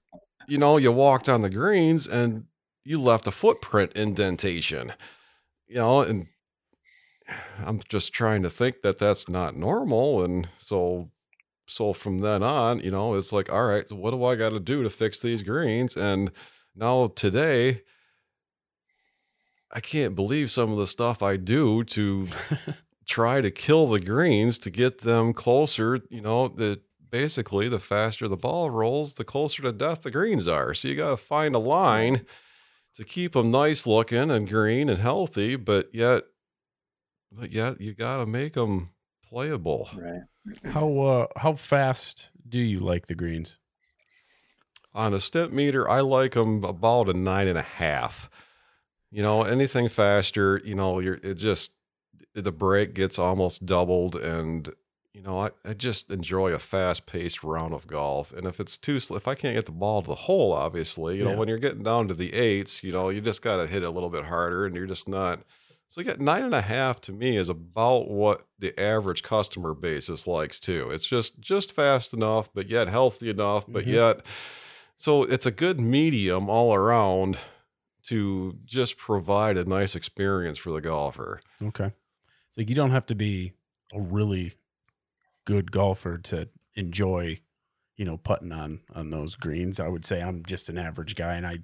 [0.48, 2.46] you know you walked on the greens and
[2.84, 4.94] you left a footprint indentation,
[5.68, 6.28] you know, and
[7.64, 11.12] I'm just trying to think that that's not normal, and so
[11.68, 14.60] so from then on, you know, it's like all right, what do I got to
[14.60, 15.96] do to fix these greens?
[15.96, 16.32] And
[16.76, 17.82] now today.
[19.72, 22.26] I can't believe some of the stuff I do to
[23.08, 26.00] try to kill the greens to get them closer.
[26.10, 30.48] You know, that basically the faster the ball rolls, the closer to death the greens
[30.48, 30.74] are.
[30.74, 32.26] So you got to find a line
[32.96, 36.24] to keep them nice looking and green and healthy, but yet,
[37.32, 38.90] but yet you got to make them
[39.30, 39.90] playable.
[39.96, 40.22] Right.
[40.72, 43.60] How uh how fast do you like the greens?
[44.94, 48.30] On a Stimpmeter, I like them about a nine and a half.
[49.12, 51.74] You know, anything faster, you know, you're it just
[52.34, 54.72] the break gets almost doubled and
[55.20, 58.32] you know, I, I just enjoy a fast paced round of golf.
[58.32, 61.18] And if it's too sl- if I can't get the ball to the hole, obviously,
[61.18, 63.84] you know, when you're getting down to the eights, you know, you just gotta hit
[63.84, 65.42] it a little bit harder and you're just not
[65.90, 70.26] so get nine and a half to me is about what the average customer basis
[70.26, 70.90] likes too.
[70.90, 73.92] It's just just fast enough, but yet healthy enough, but Mhm.
[73.94, 74.26] yet
[74.96, 77.38] so it's a good medium all around
[78.04, 81.42] to just provide a nice experience for the golfer.
[81.62, 81.92] Okay.
[82.52, 83.52] So you don't have to be
[83.94, 84.54] a really
[85.50, 87.40] good golfer to enjoy,
[87.98, 89.80] you know, putting on on those greens.
[89.80, 91.58] I would say I'm just an average guy and I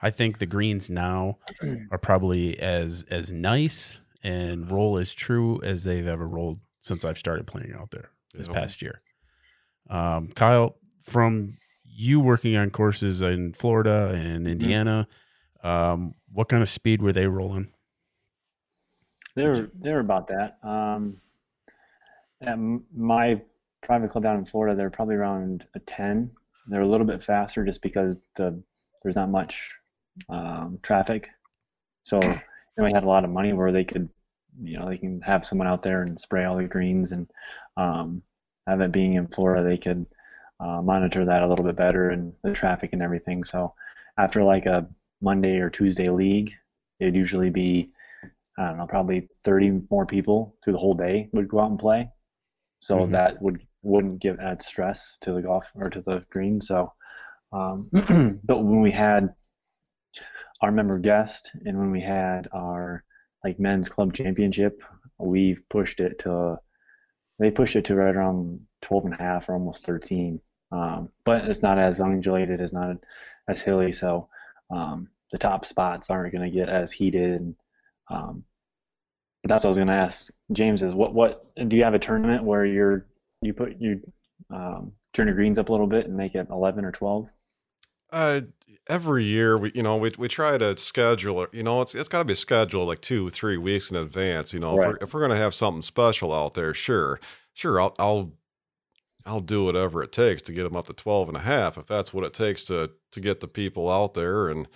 [0.00, 1.36] I think the greens now
[1.90, 7.18] are probably as as nice and roll as true as they've ever rolled since I've
[7.18, 8.54] started playing out there this Yeah.
[8.54, 9.02] past year.
[9.90, 15.06] Um, Kyle, from you working on courses in Florida and Indiana,
[15.62, 17.68] um, what kind of speed were they rolling?
[19.34, 20.56] They're they're about that.
[20.62, 21.18] Um,
[22.46, 22.58] at
[22.94, 23.40] my
[23.82, 26.30] private club down in Florida, they're probably around a ten.
[26.68, 28.60] They're a little bit faster just because the
[29.02, 29.74] there's not much
[30.28, 31.28] um, traffic.
[32.02, 32.40] So you
[32.78, 34.08] know, we had a lot of money where they could,
[34.62, 37.30] you know, they can have someone out there and spray all the greens, and
[37.76, 38.22] um,
[38.66, 40.06] have it being in Florida, they could
[40.60, 43.44] uh, monitor that a little bit better and the traffic and everything.
[43.44, 43.74] So
[44.18, 44.88] after like a
[45.20, 46.52] Monday or Tuesday league,
[47.00, 47.92] it'd usually be
[48.58, 51.78] I don't know, probably 30 more people through the whole day would go out and
[51.78, 52.10] play.
[52.78, 53.10] So Mhm.
[53.12, 56.60] that would wouldn't give add stress to the golf or to the green.
[56.60, 56.92] So,
[57.52, 57.78] um,
[58.44, 59.34] but when we had
[60.60, 63.04] our member guest and when we had our
[63.44, 64.82] like men's club championship,
[65.18, 66.58] we've pushed it to
[67.38, 70.40] they pushed it to right around 12 and a half or almost 13.
[70.72, 72.96] Um, but it's not as undulated, it's not
[73.48, 73.92] as hilly.
[73.92, 74.28] So
[74.70, 77.54] um, the top spots aren't going to get as heated and
[78.10, 78.44] um,
[79.48, 81.98] that's what I was going to ask James is what what do you have a
[81.98, 83.06] tournament where you're
[83.42, 84.00] you put you
[84.50, 87.30] um, turn your greens up a little bit and make it 11 or 12?
[88.12, 88.40] Uh,
[88.88, 91.50] every year we, you know, we we try to schedule it.
[91.52, 94.52] You know, it's it's got to be scheduled like two, three weeks in advance.
[94.52, 97.20] You know, if we're if we're gonna have something special out there, sure,
[97.52, 98.32] sure, I'll I'll
[99.26, 101.86] I'll do whatever it takes to get them up to 12 and a half if
[101.86, 104.68] that's what it takes to to get the people out there and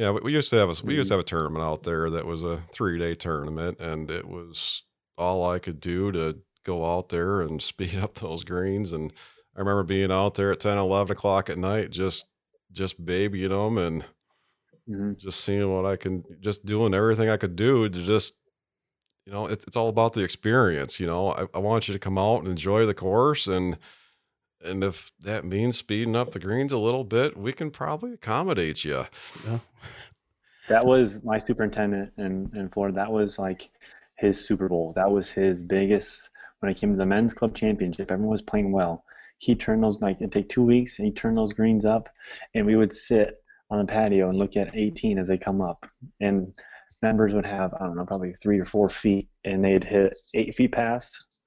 [0.00, 2.10] yeah we, we used to have a we used to have a tournament out there
[2.10, 4.82] that was a three day tournament and it was
[5.16, 9.12] all I could do to go out there and speed up those greens and
[9.56, 12.26] I remember being out there at 10 11 o'clock at night just
[12.72, 14.04] just babying them and
[14.88, 15.12] Mm-hmm.
[15.18, 18.34] just seeing what I can, just doing everything I could do to just,
[19.24, 20.98] you know, it's it's all about the experience.
[20.98, 23.78] You know, I, I want you to come out and enjoy the course, and
[24.62, 28.84] and if that means speeding up the greens a little bit, we can probably accommodate
[28.84, 29.06] you.
[30.68, 32.94] That was my superintendent in, in Florida.
[32.94, 33.70] That was like
[34.16, 34.92] his Super Bowl.
[34.94, 38.12] That was his biggest when it came to the men's club championship.
[38.12, 39.04] Everyone was playing well.
[39.38, 42.10] He turned those like it'd take two weeks and he turned those greens up
[42.54, 45.86] and we would sit on the patio and look at 18 as they come up.
[46.20, 46.54] And
[47.02, 50.54] members would have, I don't know, probably three or four feet and they'd hit eight
[50.54, 51.39] feet past,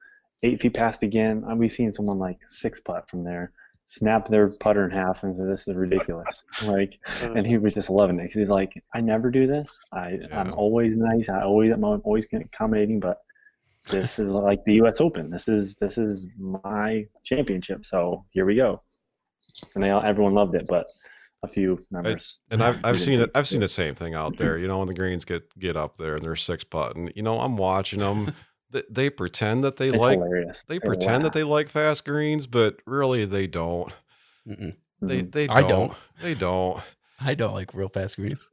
[0.44, 1.44] eight feet past again.
[1.48, 3.52] And we've seen someone like six putt from there,
[3.86, 6.44] snap their putter in half and say, This is ridiculous.
[6.66, 7.34] like uh.
[7.34, 9.80] and he was just loving it because he's like, I never do this.
[9.92, 11.30] I I'm always nice.
[11.30, 13.20] I always I'm always accommodating, but
[13.90, 15.02] this is like the U.S.
[15.02, 15.30] Open.
[15.30, 17.86] This is this is my championship.
[17.86, 18.82] So here we go.
[19.76, 20.88] And they all everyone loved it, but
[21.44, 22.40] a few members.
[22.50, 23.30] And I've I've seen it.
[23.36, 24.58] I've seen the same thing out there.
[24.58, 27.12] You know, when the greens get get up there and they're six putting.
[27.16, 28.34] You know, I'm watching them.
[28.74, 30.64] They, they pretend that they It's like hilarious.
[30.68, 33.94] they pretend that they like fast greens, but really they don't.
[34.48, 34.76] Mm-mm.
[35.02, 35.58] They they don't.
[35.58, 35.94] I don't.
[36.22, 36.82] They don't.
[37.22, 38.50] I don't like real fast greens.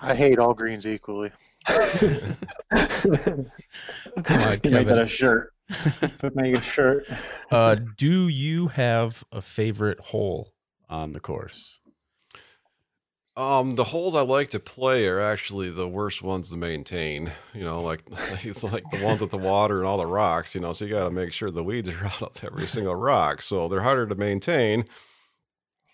[0.00, 1.30] I hate all greens equally.
[1.66, 1.86] Come
[2.72, 3.40] on,
[4.24, 4.98] You Make that Kevin.
[4.98, 5.52] a shirt.
[6.18, 7.06] Put Make a shirt.
[7.50, 10.52] Uh, do you have a favorite hole
[10.88, 11.80] on the course?
[13.34, 17.32] Um, the holes I like to play are actually the worst ones to maintain.
[17.54, 18.02] You know, like
[18.62, 20.54] like, the ones with the water and all the rocks.
[20.54, 22.94] You know, so you got to make sure the weeds are out of every single
[22.94, 23.40] rock.
[23.40, 24.84] So they're harder to maintain.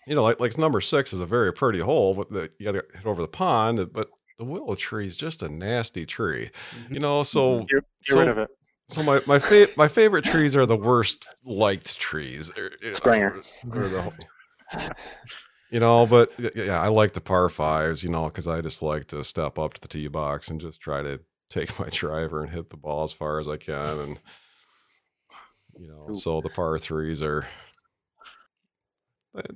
[0.05, 2.71] You know, like like number six is a very pretty hole, but the, you got
[2.73, 3.79] to hit over the pond.
[3.79, 6.49] Uh, but the willow tree is just a nasty tree.
[6.75, 6.93] Mm-hmm.
[6.95, 7.65] You know, so mm-hmm.
[7.65, 8.49] Get, get so- rid of it.
[8.89, 12.49] so my my fa- my favorite trees are the worst liked trees.
[12.53, 13.35] They're, you know, Springer.
[13.71, 14.11] or the-
[15.69, 18.03] you know, but yeah, I like the par fives.
[18.03, 20.81] You know, because I just like to step up to the tee box and just
[20.81, 24.19] try to take my driver and hit the ball as far as I can, and
[25.79, 26.15] you know, Ooh.
[26.15, 27.47] so the par threes are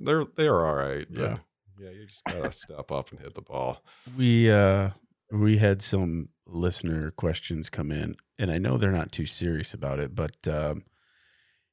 [0.00, 1.06] they're they are all right.
[1.10, 1.38] Yeah.
[1.78, 3.82] yeah, you just gotta step up and hit the ball.
[4.16, 4.90] We uh
[5.30, 9.98] we had some listener questions come in, and I know they're not too serious about
[9.98, 10.84] it, but um,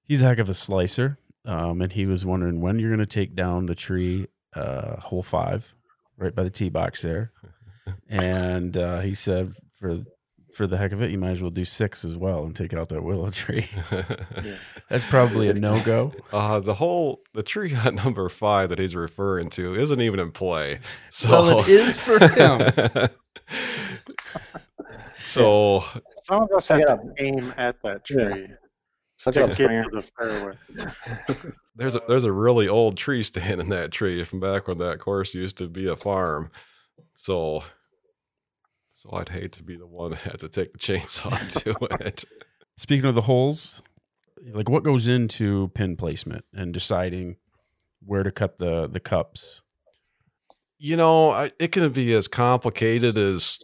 [0.04, 3.06] he's a heck of a slicer, um, and he was wondering when you're going to
[3.06, 5.74] take down the tree, uh, hole five,
[6.18, 7.32] right by the tee box there,
[8.10, 10.00] and uh, he said for
[10.54, 12.74] for the heck of it, you might as well do six as well and take
[12.74, 13.68] out that willow tree.
[14.90, 16.14] That's probably a no go.
[16.32, 20.32] Uh, the whole the tree on number five that he's referring to isn't even in
[20.32, 20.80] play.
[21.10, 23.10] So Well, it is for him.
[25.24, 25.84] so
[26.24, 28.48] Some of us have to aim at that tree
[29.18, 31.54] Suck to get to the fairway.
[31.76, 35.00] There's a there's a really old tree stand in that tree from back when that
[35.00, 36.52] course used to be a farm.
[37.16, 37.64] So
[38.94, 42.24] so I'd hate to be the one that had to take the chainsaw to it.
[42.78, 43.82] Speaking of the holes,
[44.54, 47.38] like what goes into pin placement and deciding
[48.06, 49.62] where to cut the the cups?
[50.78, 53.60] You know, I, it can be as complicated as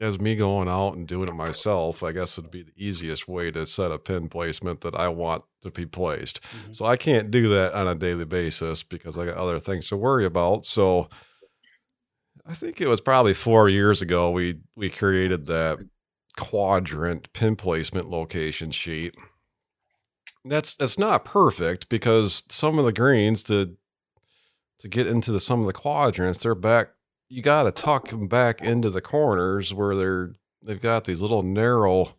[0.00, 2.02] as me going out and doing it myself.
[2.02, 5.44] I guess would be the easiest way to set a pin placement that I want
[5.62, 6.40] to be placed.
[6.42, 6.74] Mhm.
[6.74, 9.96] So I can't do that on a daily basis because I got other things to
[9.96, 10.64] worry about.
[10.64, 11.08] So
[12.46, 15.78] I think it was probably four years ago we we created that
[16.36, 19.14] quadrant pin placement location sheet.
[20.44, 23.76] That's that's not perfect because some of the greens to
[24.78, 26.88] to get into the some of the quadrants they're back.
[27.30, 31.42] You got to tuck them back into the corners where they're they've got these little
[31.42, 32.14] narrow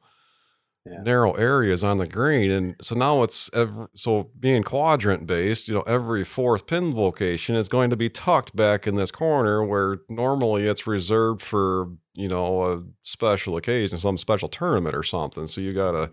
[0.86, 1.04] Yeah.
[1.04, 5.76] narrow areas on the green and so now it's ev so being quadrant based you
[5.76, 10.00] know every fourth pin location is going to be tucked back in this corner where
[10.10, 15.62] normally it's reserved for you know a special occasion some special tournament or something so
[15.62, 16.10] you gotta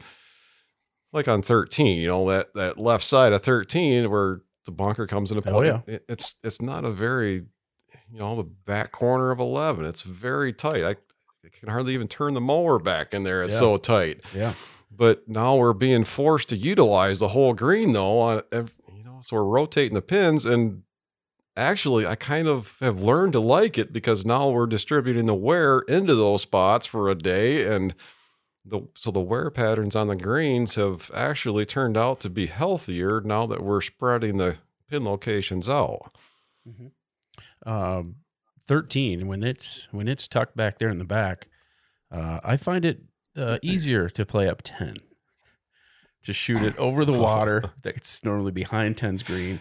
[1.14, 5.30] like on 13 you know that that left side of 13 where the bunker comes
[5.32, 5.80] into Oh, play yeah.
[5.86, 7.46] it- it's it's not a very
[8.12, 10.96] you know the back corner of 11 it's very tight i
[11.44, 13.42] I can hardly even turn the mower back in there.
[13.42, 13.58] It's Yeah.
[13.60, 14.20] so tight.
[14.34, 14.52] Yeah.
[14.90, 18.20] But now we're being forced to utilize the whole green though.
[18.20, 20.82] On you know, so we're rotating the pins, and
[21.56, 25.78] actually, I kind of have learned to like it because now we're distributing the wear
[25.88, 27.94] into those spots for a day, and
[28.64, 33.20] the so the wear patterns on the greens have actually turned out to be healthier
[33.22, 34.56] now that we're spreading the
[34.90, 36.12] pin locations out.
[36.68, 36.88] Mm-hmm.
[37.68, 38.16] Um,
[38.66, 41.48] Thirteen when it's when it's tucked back there in the back,
[42.12, 43.00] uh, I find it
[43.36, 44.96] uh, easier to play up ten.
[46.24, 49.60] to shoot it over the water that's normally behind 10's green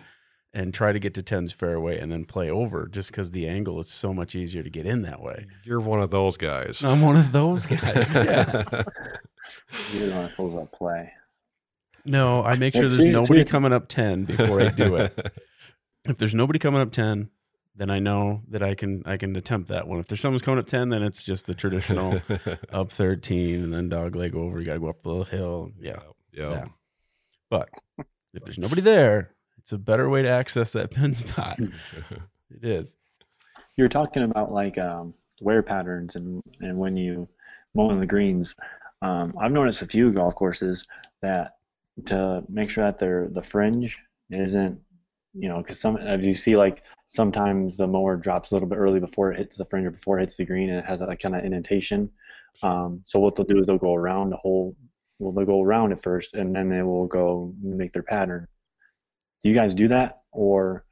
[0.53, 3.79] and try to get to 10's fairway and then play over just because the angle
[3.79, 5.45] is so much easier to get in that way.
[5.63, 6.83] You're one of those guys.
[6.83, 8.13] I'm one of those guys.
[8.13, 8.73] yes.
[9.93, 11.13] You're the one supposed to play.
[12.03, 15.31] No, I make sure there's nobody coming up 10 before I do it.
[16.05, 17.29] if there's nobody coming up 10,
[17.77, 19.99] then I know that I can I can attempt that one.
[19.99, 22.21] If there's someone's coming up 10, then it's just the traditional
[22.71, 24.59] up 13 and then dog leg over.
[24.59, 25.71] You got to go up the little hill.
[25.79, 25.99] Yeah.
[26.31, 26.49] Yeah.
[26.49, 26.65] Yeah.
[27.49, 27.69] But
[28.33, 31.59] if there's nobody there, it's a better way to access that pin spot.
[32.49, 32.95] It is.
[33.75, 37.27] You're talking about like um, wear patterns and and when you
[37.75, 38.55] mow in the greens.
[39.01, 40.85] Um, I've noticed a few golf courses
[41.21, 41.57] that
[42.05, 44.79] to make sure that their the fringe isn't,
[45.37, 48.77] you know, because some if you see like sometimes the mower drops a little bit
[48.77, 50.99] early before it hits the fringe or before it hits the green and it has
[50.99, 52.09] that like, kind of indentation.
[52.63, 54.75] Um, so what they'll do is they'll go around the whole.
[55.19, 58.47] Well, they'll go around it first, and then they will go make their pattern.
[59.41, 60.85] Do you guys do that, or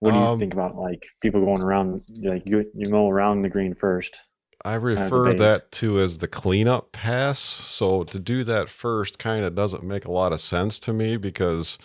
[0.00, 3.42] what do you Um, think about like people going around like you you mow around
[3.42, 4.20] the green first?
[4.64, 7.38] I refer that to as the cleanup pass.
[7.38, 11.16] So to do that first kind of doesn't make a lot of sense to me
[11.16, 11.78] because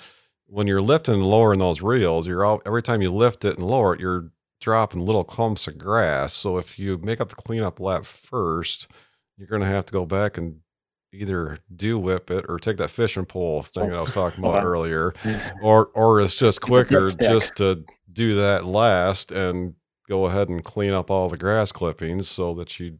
[0.54, 3.66] when you're lifting and lowering those reels, you're all every time you lift it and
[3.66, 4.30] lower it, you're
[4.62, 6.34] dropping little clumps of grass.
[6.34, 8.88] So if you make up the cleanup lap first,
[9.36, 10.60] you're going to have to go back and
[11.12, 14.64] either do whip it or take that fishing pole thing that I was talking about
[14.64, 15.16] earlier,
[15.64, 17.84] or or it's just quicker just to
[18.14, 19.74] do that last and
[20.08, 23.00] go ahead and clean up all the grass clippings so that you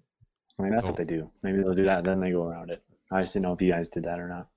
[0.60, 1.30] I mean, that's what they do.
[1.44, 2.82] Maybe they'll do that, then they go around it.
[3.12, 4.48] I just didn't know if you guys did that or not.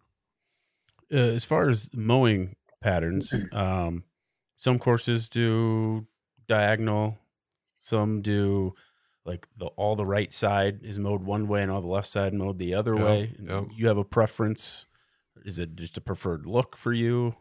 [1.12, 4.04] Uh, as far as mowing patterns, um,
[4.56, 6.06] some courses do
[6.46, 7.18] diagonal,
[7.78, 8.74] some do
[9.24, 12.32] like the all the right side is mowed one way and all the left side
[12.32, 13.36] mowed the other Yep, way.
[13.42, 13.64] yep.
[13.76, 14.86] You have a preference?
[15.44, 17.34] Is it just a preferred look for you?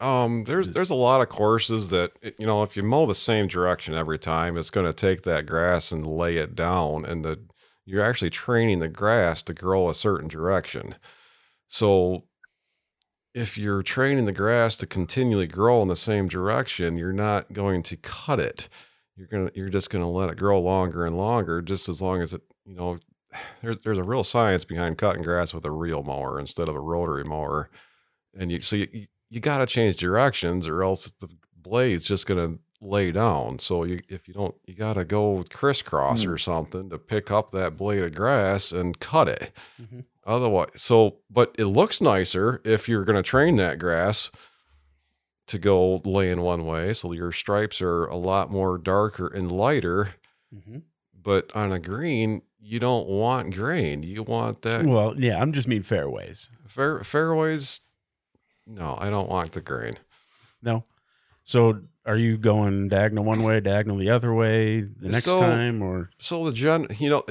[0.00, 3.46] Um, there's there's a lot of courses that you know if you mow the same
[3.48, 7.38] direction every time, it's going to take that grass and lay it down, and the
[7.84, 10.94] you're actually training the grass to grow a certain direction.
[11.68, 12.24] So
[13.34, 17.82] if you're training the grass to continually grow in the same direction, you're not going
[17.84, 18.68] to cut it.
[19.16, 22.32] You're gonna you're just gonna let it grow longer and longer, just as long as
[22.34, 22.98] it you know.
[23.62, 26.80] There's there's a real science behind cutting grass with a reel mower instead of a
[26.80, 27.70] rotary mower
[28.36, 32.54] and you so you, you got to change directions or else the blade's just going
[32.54, 36.30] to lay down so you if you don't you got to go crisscross Hmm.
[36.30, 40.04] or something to pick up that blade of grass and cut it Mhm.
[40.30, 44.30] Otherwise so but it looks nicer if you're going to train that grass
[45.46, 49.50] to go lay in one way so your stripes are a lot more darker and
[49.52, 50.14] lighter
[50.54, 50.78] Mm-hmm.
[51.22, 55.68] but on a green you don't want grain you want that Well, yeah, I'm just
[55.68, 56.50] mean fairways.
[56.66, 57.80] fair, fairways
[58.66, 59.96] no i don't want the grain
[60.62, 60.84] No.
[61.44, 65.82] So are you going diagonal one way, diagonal the other way the next So- time,
[65.82, 67.24] or So the gen, you know,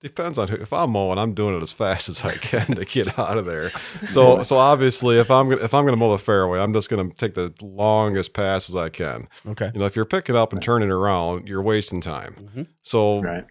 [0.00, 0.56] depends on who.
[0.56, 3.44] If I'm mowing, I'm doing it as fast as I can to get out of
[3.46, 3.70] there.
[4.08, 7.10] So, so obviously, if I'm gonna if I'm gonna mow the fairway, I'm just gonna
[7.10, 9.28] take the longest pass as I can.
[9.46, 9.70] okay?
[9.74, 12.50] You know, if you're picking up and turning around, you're wasting time.
[12.56, 12.66] Mhm.
[12.82, 13.44] So, Right.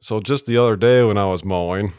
[0.00, 1.92] so just the other day when I was mowing,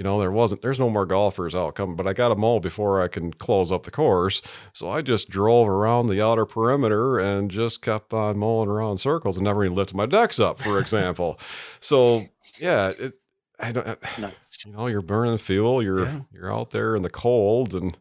[0.00, 2.58] you know, there wasn't there's no more golfers out coming, but I got to mow
[2.58, 4.40] before I can close up the course.
[4.72, 9.36] So I just drove around the outer perimeter and just kept on mowing around circles
[9.36, 11.38] and never even lifted my decks up, for example.
[11.80, 12.22] so
[12.58, 13.12] yeah, it,
[13.60, 13.86] I don't.
[13.86, 14.64] Uh, nice.
[14.64, 15.82] You know, you're burning fuel.
[15.82, 16.20] You're Yeah.
[16.32, 17.98] you're out there in the cold, and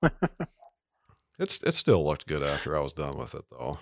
[1.40, 3.80] it's it still looked good after I was done with it, though.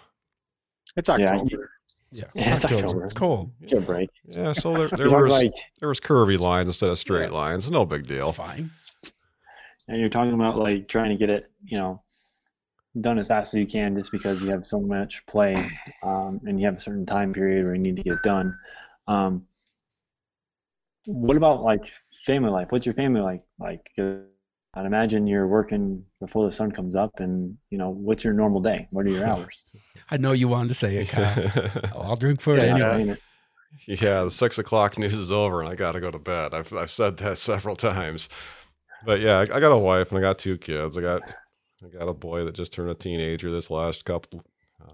[0.97, 1.72] It's Yeah, October.
[2.11, 2.84] You- Yeah, Yeah, it's October.
[2.86, 3.04] October.
[3.04, 3.50] It's cold.
[3.66, 4.11] Give a break.
[4.26, 7.70] Yeah, so there there was like, there was curvy lines instead of straight lines.
[7.70, 8.28] No big deal.
[8.30, 8.70] It's fine.
[9.88, 12.02] and you're talking about like trying to get it, you know,
[13.00, 15.70] done as fast as you can, just because you have so much play,
[16.02, 18.56] um, and you have a certain time period where you need to get it done.
[19.06, 19.46] Um,
[21.06, 21.92] what about like
[22.24, 22.68] family life?
[22.72, 23.42] What's your family like?
[23.59, 24.22] Like, 'cause
[24.74, 28.60] I'd imagine you're working before the sun comes up, and you know, what's your normal
[28.60, 28.86] day?
[28.92, 29.64] What are your hours?
[30.10, 31.50] I know you wanted to say it, Kyle.
[31.94, 32.88] I'll drink for it Yeah, anyway.
[32.88, 33.18] I mean,
[33.86, 36.54] Yeah, the six o'clock news is over and I got to go to bed.
[36.54, 38.28] I've I've said that several times.
[39.04, 40.96] But yeah, I, I got a wife and I got two kids.
[40.98, 41.22] I got
[41.84, 44.42] I got a boy that just turned a teenager this last couple
[44.82, 44.92] uh,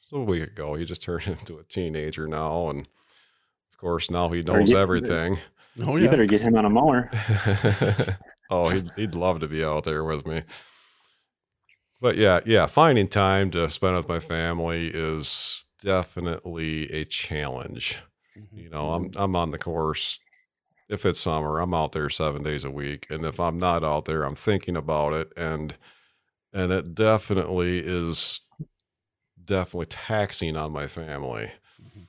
[0.00, 0.74] just a week ago.
[0.74, 5.38] He just turned into a teenager now, and of course now he knows you- everything.
[5.86, 7.08] Oh you better get him on a mower.
[8.50, 10.42] Oh, he'd he'd love to be out there with me.
[12.00, 17.98] But yeah, yeah, finding time to spend with my family is definitely a challenge.
[18.36, 18.64] Mhm.
[18.64, 20.20] You know, I'm I'm on the course.
[20.88, 24.06] If it's summer, I'm out there seven days a week, and if I'm not out
[24.06, 25.76] there, I'm thinking about it, and
[26.52, 28.40] and it definitely is
[29.44, 31.50] definitely taxing on my family.
[31.78, 32.08] Mhm.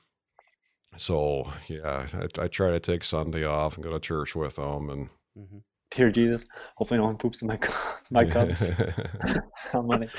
[0.97, 4.89] So yeah, I, I try to take Sunday off and go to church with them,
[4.89, 5.63] and Mhm.
[5.91, 7.73] Dear Jesus, hopefully no one poops in my cu-
[8.11, 8.65] my cups.
[9.73, 10.09] I'm like,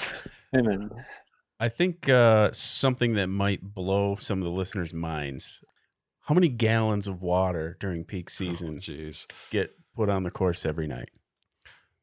[0.55, 0.91] amen.
[1.59, 5.61] I think uh, something that might blow some of the listeners' minds.
[6.23, 9.27] How many gallons of water during peak season Jeez.
[9.51, 11.11] get put on the course every night?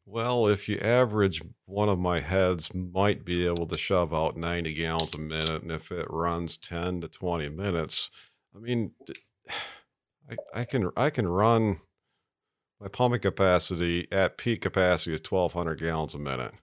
[0.05, 4.74] Well, if you average one of my heads, might be able to shove out 90
[4.74, 8.09] gallons a minute, and if it runs 10 to 20 minutes,
[8.55, 9.13] I mean, d-
[10.30, 11.78] I, I can I can run
[12.80, 16.53] my pumping capacity at peak capacity is 1,200 gallons a minute.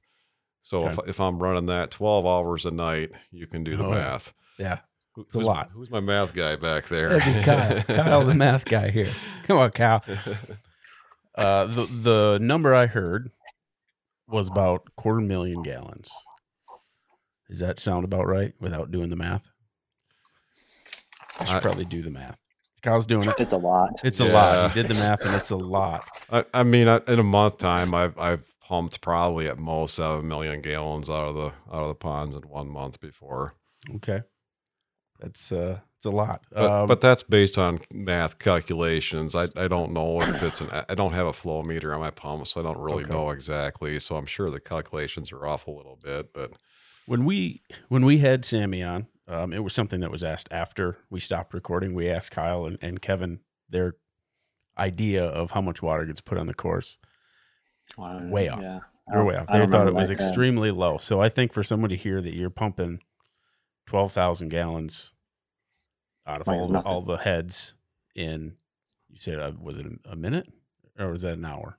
[0.63, 1.11] So if, Okay.
[1.11, 4.33] if I'm running that 12 hours a night, you can do the Oh, math.
[4.59, 4.79] Yeah.
[5.17, 5.71] It's a who's, lot.
[5.73, 7.21] Who's my math guy back there?
[7.21, 7.83] Kyle.
[7.89, 9.13] Kyle, the math guy here.
[9.45, 10.03] Come on, Kyle.
[11.37, 13.33] Uh, the the number I heard
[14.29, 16.09] was about quarter million gallons.
[17.51, 19.51] Does that sound about right without doing the math?
[21.41, 22.39] I should I- probably do the math.
[22.85, 23.35] Kyle's doing it.
[23.39, 23.91] It's a lot.
[24.05, 24.55] It's a lot.
[24.55, 24.69] Yeah.
[24.69, 26.05] He did the math, and it's a lot.
[26.31, 30.29] I, I mean, I, in a month time, I've I've pumped probably at most seven
[30.29, 33.55] million gallons out of the out of the ponds in one month before.
[33.97, 34.23] Okay,
[35.19, 36.43] that's uh, it's a lot.
[36.53, 39.35] But, um, but that's based on math calculations.
[39.35, 42.11] I, I don't know if it's an I don't have a flow meter on my
[42.11, 43.13] pump, so I don't really Okay.
[43.13, 43.99] know exactly.
[43.99, 46.53] So I'm sure the calculations are off a little bit, but
[47.07, 50.99] when we when we had Sammy on, um, it was something that was asked after
[51.11, 51.95] we stopped recording.
[51.95, 53.97] We asked Kyle and, and Kevin their
[54.79, 56.99] idea of how much water gets put on the course.
[57.99, 58.61] I Way off.
[58.61, 58.81] Yeah.
[59.07, 59.47] They're way off.
[59.49, 60.29] They thought it was like that.
[60.29, 60.97] extremely low.
[60.97, 63.01] So I think for someone to hear that you're pumping
[63.87, 65.13] twelve thousand gallons
[66.27, 67.75] out of Like all the, all the heads
[68.15, 68.55] in,
[69.11, 70.51] you said uh, was it a, a minute
[70.99, 71.79] or was that an hour?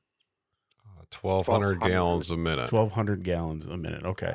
[1.12, 1.94] twelve hundred 1200.
[1.94, 2.70] gallons a minute.
[2.70, 4.06] Twelve hundred gallons a minute.
[4.06, 4.34] Okay,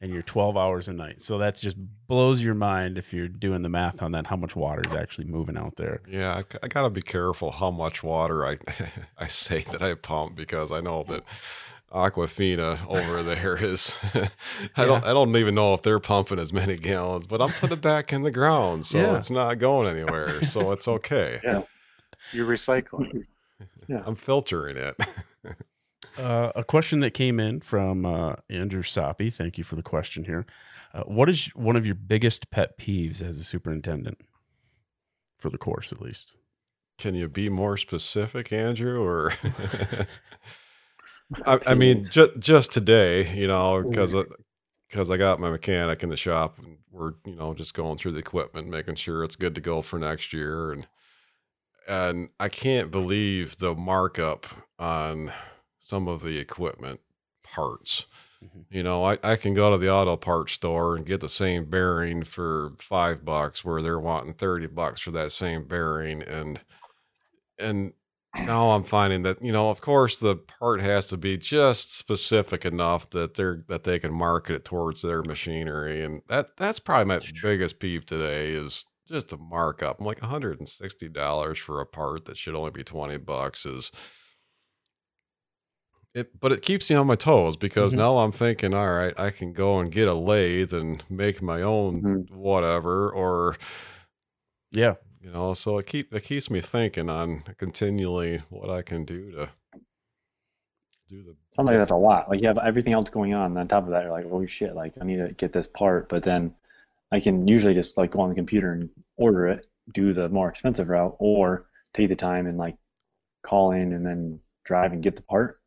[0.00, 1.20] and you're twelve hours a night.
[1.20, 1.76] So that just
[2.06, 4.26] blows your mind if you're doing the math on that.
[4.28, 6.00] How much water is actually moving out there?
[6.08, 8.58] Yeah, I gotta be careful how much water I
[9.18, 11.24] I say that I pump because I know that
[11.92, 13.96] Aquafina over there is
[14.76, 17.78] I don't I don't even know if they're pumping as many gallons, but I'm putting
[17.78, 19.16] it back in the ground, so Yeah.
[19.16, 20.44] it's not going anywhere.
[20.44, 21.40] So it's okay.
[21.42, 21.62] Yeah.
[22.32, 23.24] You're recycling.
[23.88, 24.02] Yeah.
[24.06, 24.96] I'm filtering it.
[26.18, 29.30] Uh, a question that came in from uh, Andrew Soppy.
[29.30, 30.46] Thank you for the question here.
[30.92, 34.18] Uh, what is one of your biggest pet peeves as a superintendent
[35.38, 36.34] for the course, at least?
[36.98, 39.00] Can you be more specific, Andrew?
[39.00, 39.32] Or
[41.46, 44.16] I, I mean, just just today, you know, because
[44.88, 48.12] because I got my mechanic in the shop, and we're you know just going through
[48.12, 50.88] the equipment, making sure it's good to go for next year, and
[51.86, 54.46] and I can't believe the markup
[54.78, 55.32] on
[55.88, 57.00] some of the equipment
[57.54, 58.06] parts.
[58.44, 58.66] Mhm.
[58.70, 61.64] You know, I, I can go to the auto parts store and get the same
[61.64, 66.22] bearing for five bucks where they're wanting 30 bucks for that same bearing.
[66.22, 66.60] And,
[67.58, 67.92] and
[68.36, 72.64] now I'm finding that, you know, of course the part has to be just specific
[72.64, 76.04] enough that they're, that they can market it towards their machinery.
[76.04, 80.00] And that, that's probably my biggest peeve today is just a markup.
[80.00, 83.90] I'm like $160 for a part that should only be 20 bucks is,
[86.14, 87.98] it, but it keeps me on my toes because Mhm.
[87.98, 91.62] now I'm thinking, all right, I can go and get a lathe and make my
[91.62, 92.30] own Mhm.
[92.32, 93.56] whatever, or
[94.72, 94.96] Yeah.
[95.20, 95.54] you know.
[95.54, 99.50] So it keep it keeps me thinking on continually what I can do to
[101.08, 101.36] do the.
[101.52, 102.28] Sounds like that's a lot.
[102.28, 103.46] Like you have everything else going on.
[103.48, 105.66] And on top of that, you're like, oh shit, like I need to get this
[105.66, 106.08] part.
[106.08, 106.54] But then
[107.12, 110.48] I can usually just like go on the computer and order it, do the more
[110.48, 112.76] expensive route, or take the time and like
[113.42, 115.57] call in and then drive and get the part.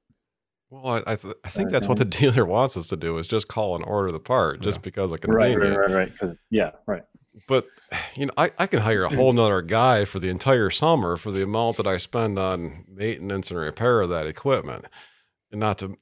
[0.72, 3.17] Well, I I, th- I think Right, that's what the dealer wants us to do
[3.17, 4.82] is just call and order the part just Yeah.
[4.84, 5.78] because of Right, convenience.
[5.78, 6.17] right, right, right.
[6.17, 7.03] 'Cause- yeah, right.
[7.47, 7.65] But
[8.15, 11.32] you know, I, I can hire a whole nother guy for the entire summer for
[11.32, 14.86] the amount that I spend on maintenance and repair of that equipment.
[15.51, 15.97] And not to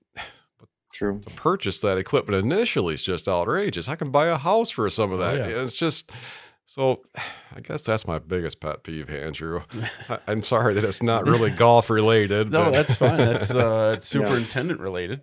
[0.93, 1.19] True.
[1.21, 3.87] to purchase that equipment initially is just outrageous.
[3.89, 5.37] I can buy a house for some of Oh, that.
[5.37, 5.61] yeah.
[5.63, 6.11] It's just
[6.69, 7.01] so
[7.55, 9.61] I guess that's my biggest pet peeve, Andrew.
[10.09, 12.51] I, I'm sorry that it's not really golf related.
[12.51, 13.17] No, but- that's fine.
[13.17, 14.21] That's uh, it's Yeah.
[14.21, 15.21] superintendent related,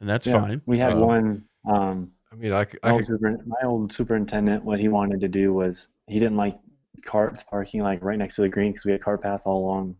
[0.00, 0.62] and that's Yeah, fine.
[0.66, 1.44] We had Uh, one.
[1.68, 4.88] Um, I mean, I, c- my, I old could, super, my old superintendent, what he
[4.88, 6.56] wanted to do was he didn't like
[7.04, 9.96] carts parking like right next to the green because we had cart path all along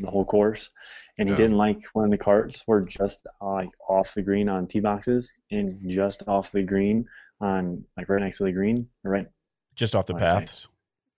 [0.00, 0.70] the whole course,
[1.18, 1.36] and he Yeah.
[1.42, 5.32] didn't like when the carts were just uh, like off the green on tee boxes
[5.50, 7.06] and just off the green
[7.40, 9.26] on like right next to the green, right?
[9.78, 10.24] Just off the I see.
[10.24, 10.68] paths.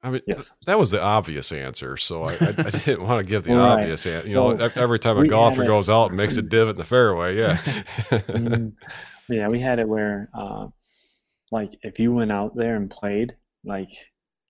[0.03, 0.53] I mean, th- Yes.
[0.67, 1.97] that was the obvious answer.
[1.99, 3.81] So I, I, I didn't want to give the Right.
[3.83, 4.27] obvious answer.
[4.29, 6.43] You know, Well, ev- every time a golfer had a- goes out and makes a
[6.43, 7.57] divot in the fairway, yeah.
[8.11, 8.73] Mm,
[9.29, 10.69] yeah, we had it where, uh,
[11.51, 13.35] like, if you went out there and played,
[13.65, 13.91] like,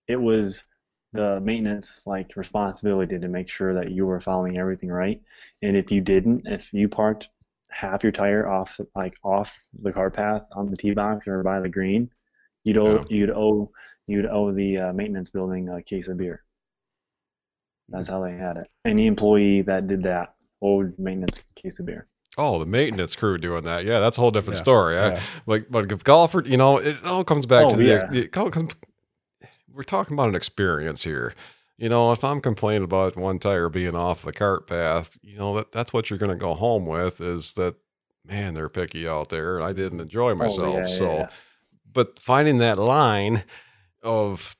[0.06, 0.64] it was
[1.12, 5.20] the maintenance like responsibility to make sure that you were following everything right.
[5.62, 7.28] And if you didn't, if you parked
[7.70, 11.58] half your tire off, like, off the car path on the tee box or by
[11.58, 12.10] the green,
[12.64, 13.02] you'd owe Yeah.
[13.08, 13.70] you'd owe
[14.06, 16.42] you'd owe the uh, maintenance building a case of beer.
[17.88, 18.68] That's how they had it.
[18.84, 22.06] Any employee that did that owed maintenance a case of beer.
[22.38, 23.84] oh, the maintenance crew doing that.
[23.84, 24.96] Yeah, that's a whole different Yeah, story.
[24.96, 25.20] I- yeah.
[25.46, 28.08] like, but if golfer, you know, it all comes back Oh, to the, yeah.
[28.12, 28.72] it comes,
[29.72, 31.34] we're talking about an experience here.
[31.76, 35.56] You know, if I'm complaining about one tire being off the cart path, you know,
[35.56, 37.74] that that's what you're going to go home with is that,
[38.24, 40.62] man, they're picky out there and I didn't enjoy myself.
[40.62, 41.30] Oh, yeah, yeah, so, yeah.
[41.92, 43.44] But finding that line
[44.02, 44.56] of,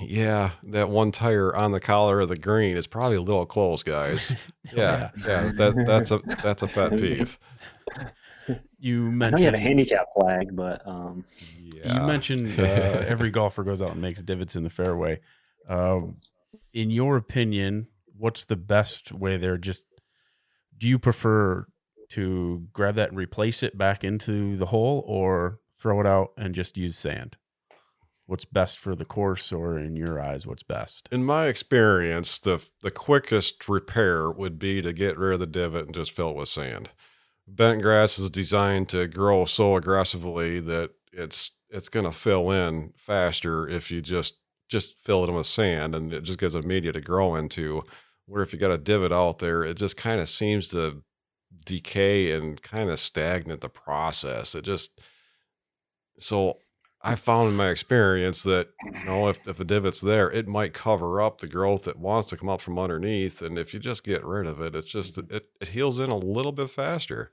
[0.00, 3.82] yeah, that one tire on the collar of the green is probably a little close,
[3.82, 4.34] guys.
[4.72, 7.38] Yeah, yeah, that that's a that's a pet peeve.
[8.78, 11.24] You I know mentioned you have a handicap flag, but um,
[11.62, 12.00] Yeah.
[12.00, 12.62] You mentioned uh,
[13.06, 15.20] every golfer goes out and makes divots in the fairway.
[15.68, 16.16] Um,
[16.72, 19.58] in your opinion, what's the best way there?
[19.58, 19.86] Just
[20.76, 21.66] do you prefer
[22.10, 26.54] to grab that and replace it back into the hole or throw it out and
[26.54, 27.36] just use sand?
[28.24, 31.10] What's best for the course, or in your eyes, what's best?
[31.12, 35.84] In my experience, the the quickest repair would be to get rid of the divot
[35.84, 36.88] and just fill it with sand.
[37.46, 42.94] Bent grass is designed to grow so aggressively that it's it's going to fill in
[42.96, 44.38] faster if you just
[44.70, 47.82] just fill it in with sand and it just gives a media to grow into.
[48.24, 51.02] Where if you got a divot out there, it just kind of seems to
[51.66, 54.54] decay and kind of stagnate the process.
[54.54, 54.98] It just
[56.18, 56.56] so
[57.02, 60.72] I found in my experience that you know if, if the divot's there, it might
[60.72, 63.42] cover up the growth that wants to come up from underneath.
[63.42, 65.34] And if you just get rid of it, it's just mm-hmm.
[65.34, 67.30] it, it heals in a little bit faster.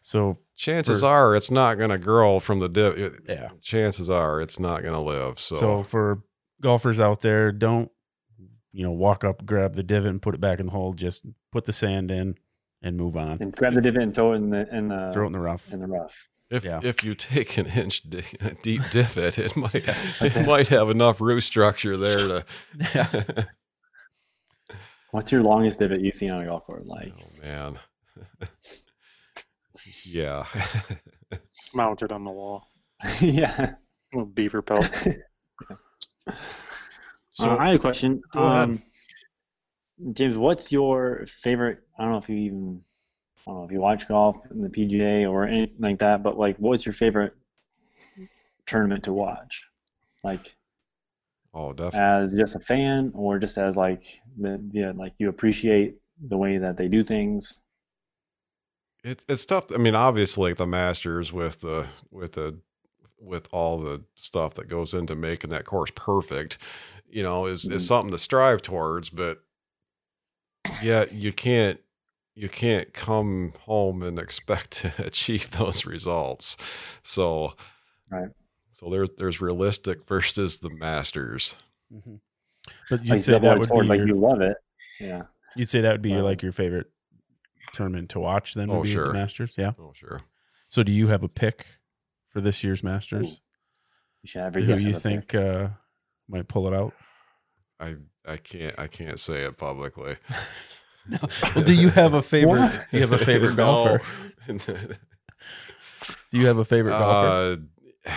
[0.00, 3.20] So Chances For- are it's not going to grow from the divot.
[3.28, 3.50] yeah.
[3.60, 5.38] Chances are it's not going to live.
[5.38, 6.22] So, So for
[6.60, 7.90] golfers out there, don't
[8.72, 10.94] you know walk up, grab the divot, and put it back in the hole.
[10.94, 12.36] Just put the sand in
[12.82, 13.38] and move on.
[13.40, 15.40] And grab the divot and throw it in the in the Throw it in the
[15.40, 15.72] rough.
[15.72, 16.28] in the rough.
[16.52, 16.80] If yeah.
[16.82, 18.22] if you take an inch di-
[18.62, 19.88] deep divot, it might like
[20.20, 20.46] it this.
[20.46, 22.44] might have enough root structure there to.
[22.94, 23.44] Yeah.
[25.10, 26.86] What's your longest divot you've seen on a golf course?
[26.86, 27.78] Like oh man.
[30.04, 30.46] yeah.
[31.74, 32.66] Mounted on the wall.
[33.20, 33.74] yeah.
[34.12, 34.90] Little beaver pelt.
[37.32, 38.22] So uh, I have a question.
[38.32, 38.62] Go ahead.
[38.62, 38.82] Um,
[40.12, 41.78] James, what's your favorite?
[41.98, 42.82] I don't know if you even,
[43.46, 46.38] I don't know if you watch golf in the PGA or anything like that, but
[46.38, 47.34] like, what's your favorite
[48.66, 49.64] tournament to watch?
[50.24, 50.56] Like,
[51.54, 52.00] oh, definitely.
[52.00, 54.04] as just a fan, or just as like
[54.38, 55.96] the yeah, like you appreciate
[56.28, 57.62] the way that they do things.
[59.04, 59.72] It's it's tough.
[59.72, 62.58] I mean, obviously, the Masters with the with the
[63.18, 66.58] with all the stuff that goes into making that course perfect,
[67.08, 67.86] you know, is is Mhm.
[67.86, 69.10] something to strive towards.
[69.10, 69.42] But
[70.78, 71.80] yeah, you can't
[72.34, 76.56] you can't come home and expect to achieve those results.
[77.02, 77.54] So,
[78.10, 78.28] Right.
[78.72, 81.56] So there's there's realistic versus the Masters.
[81.92, 82.20] Mhm.
[82.90, 84.56] But you'd say that would be like your, you love it.
[85.00, 85.22] Yeah.
[85.56, 86.24] you'd say that would be your, Wow.
[86.24, 86.90] like your favorite
[87.74, 88.54] tournament to watch.
[88.54, 89.08] Then Oh, be sure.
[89.08, 89.52] the Masters.
[89.58, 89.72] Yeah.
[89.78, 90.22] Oh, sure.
[90.68, 91.66] So do you have a pick
[92.30, 93.42] for this year's Masters?
[94.22, 95.30] You should Who guest you have a pick.
[95.30, 95.68] think uh,
[96.28, 96.94] might pull it out?
[97.80, 100.16] I I can't I can't say it publicly.
[101.08, 101.18] No.
[101.54, 102.70] Well, do you have a favorite?
[102.90, 104.00] Do you have a favorite golfer?
[104.46, 107.62] Do you have a favorite golfer?
[108.06, 108.12] Uh,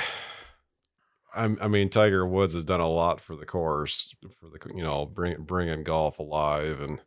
[1.36, 4.83] I'm, I mean, Tiger Woods has done a lot for the course, for the you
[4.83, 6.99] know, bring bringing golf alive, and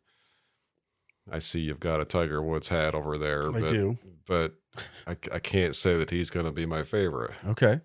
[1.31, 3.97] I see you've got a Tiger Woods hat over there, I but do.
[4.27, 4.53] but
[5.07, 7.31] I, I can't say that he's going to be my favorite.
[7.47, 7.81] Okay.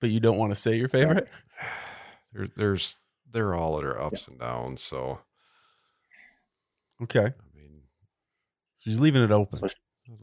[0.00, 1.28] But you don't want to say your favorite?
[2.32, 2.96] There, there's
[3.30, 5.20] they're all at their ups and downs, so
[7.02, 7.20] Okay.
[7.26, 7.80] I mean,
[8.78, 9.58] She's leaving it open.
[9.58, 9.66] So,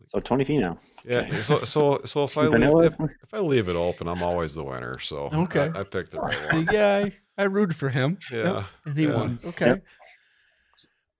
[0.06, 0.78] so Tony Finau.
[1.06, 1.20] yeah.
[1.20, 1.38] Okay.
[1.38, 4.64] So so so if I leave, if, if I leave it open, I'm always the
[4.64, 5.00] winner.
[5.00, 5.72] So Okay.
[5.74, 6.68] I, I picked the right See, one.
[6.72, 8.18] yeah, I, I rooted for him.
[8.32, 8.64] Yep, Yeah.
[8.86, 9.16] and he yeah.
[9.16, 9.40] won.
[9.46, 9.66] Okay.
[9.68, 9.84] Yep.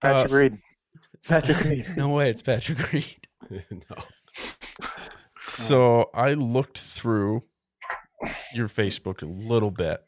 [0.00, 0.58] Patrick Uh, Reed.
[1.28, 1.86] Patrick Reed.
[1.96, 3.26] no way, it's Patrick Reed.
[3.70, 3.96] no.
[5.42, 7.42] So I looked through
[8.54, 10.02] your Facebook a little bit,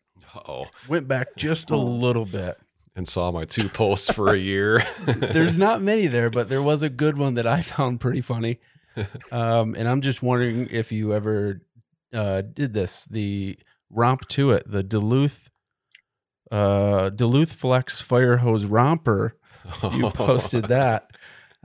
[0.49, 1.83] Oh, went back just a Oh.
[1.83, 2.57] little bit.
[2.95, 4.85] And saw my two posts for a year.
[5.07, 8.59] There's not many there, but there was a good one that I found pretty funny.
[9.33, 11.63] Um, and I'm just wondering if you ever
[12.13, 15.51] uh, did this the romp to it, the Duluth
[16.51, 19.39] uh, Duluth Flex Fire Hose Romper.
[19.95, 21.11] You posted that.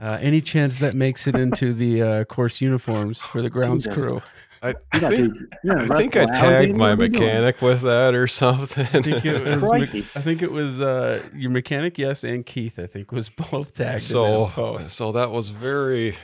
[0.00, 4.22] Uh, any chance that makes it into the uh, course uniforms for the grounds crew?
[4.62, 7.24] I, I think, the- you're I a think I tagged my what are you doing?
[7.26, 8.86] mechanic with that or something.
[8.92, 12.78] I think it was me- I think it was uh, your mechanic, yes, and Keith.
[12.78, 14.90] I think was both tagged in so that post.
[14.94, 16.16] so that was very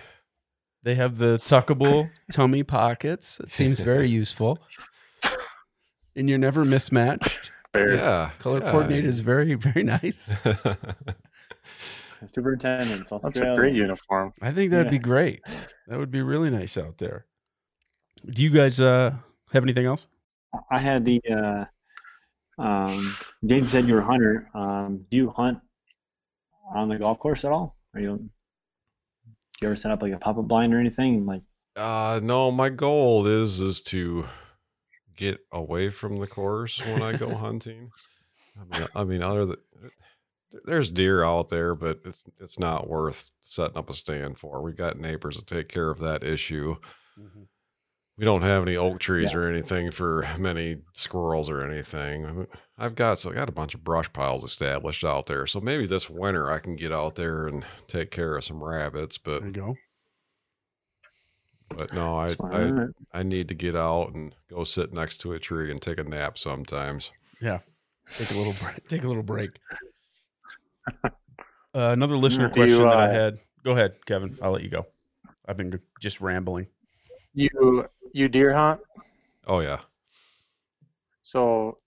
[0.83, 3.39] They have the tuckable tummy pockets.
[3.41, 4.59] It seems very useful.
[6.17, 7.51] And you're never mismatched.
[7.73, 7.95] Bear.
[7.95, 8.71] yeah Color yeah.
[8.71, 10.33] coordinate is very, very nice.
[12.27, 13.09] Superintendent.
[13.09, 14.33] South That's a great uniform.
[14.41, 15.43] I think that'd be great.
[15.89, 17.27] That would be really nice out there.
[18.27, 19.15] Do you guys uh,
[19.53, 20.07] have anything else?
[20.71, 21.21] I had the.
[21.31, 21.65] Uh,
[22.59, 24.49] um, James said you're a hunter.
[24.55, 25.59] Um, do you hunt
[26.75, 27.77] on the golf course at all?
[27.95, 28.17] Are you?
[28.17, 28.31] Do
[29.61, 31.27] you ever set up like a pop-up blind or anything?
[31.27, 31.43] Like,
[31.77, 34.27] uh no my goal is is to
[35.17, 37.91] get away from the course when i go hunting
[38.61, 39.57] i mean i mean other than
[40.65, 44.73] there's deer out there but it's it's not worth setting up a stand for we
[44.73, 46.77] got neighbors to take care of that issue
[48.17, 49.39] we don't have any oak trees Yeah.
[49.39, 52.27] or anything for many squirrels or anything.
[52.27, 52.47] I mean,
[52.79, 55.47] I've got so I got a bunch of brush piles established out there.
[55.47, 59.19] So maybe this winter I can get out there and take care of some rabbits.
[59.19, 59.77] But There you go.
[61.77, 65.39] But no, I, I I need to get out and go sit next to a
[65.41, 67.11] tree and take a nap sometimes.
[67.41, 67.61] Yeah,
[68.07, 68.89] take a little break.
[68.89, 69.51] Take a little break.
[71.77, 73.39] Uh, another listener Do question you, that I uh, had.
[73.65, 74.39] Go ahead, Kevin.
[74.41, 74.87] I'll let you go.
[75.45, 76.69] I've been just rambling.
[77.33, 78.81] You you deer hunt?
[79.47, 79.81] Oh yeah.
[81.23, 81.79] So,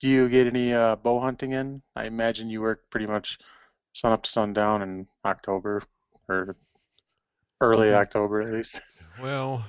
[0.00, 1.82] do you get any uh, bow hunting in?
[1.94, 3.38] I imagine you work pretty much
[3.92, 5.82] sun up to sundown in October
[6.28, 6.56] or
[7.60, 7.94] early.
[7.94, 8.80] October at least.
[9.22, 9.64] Well,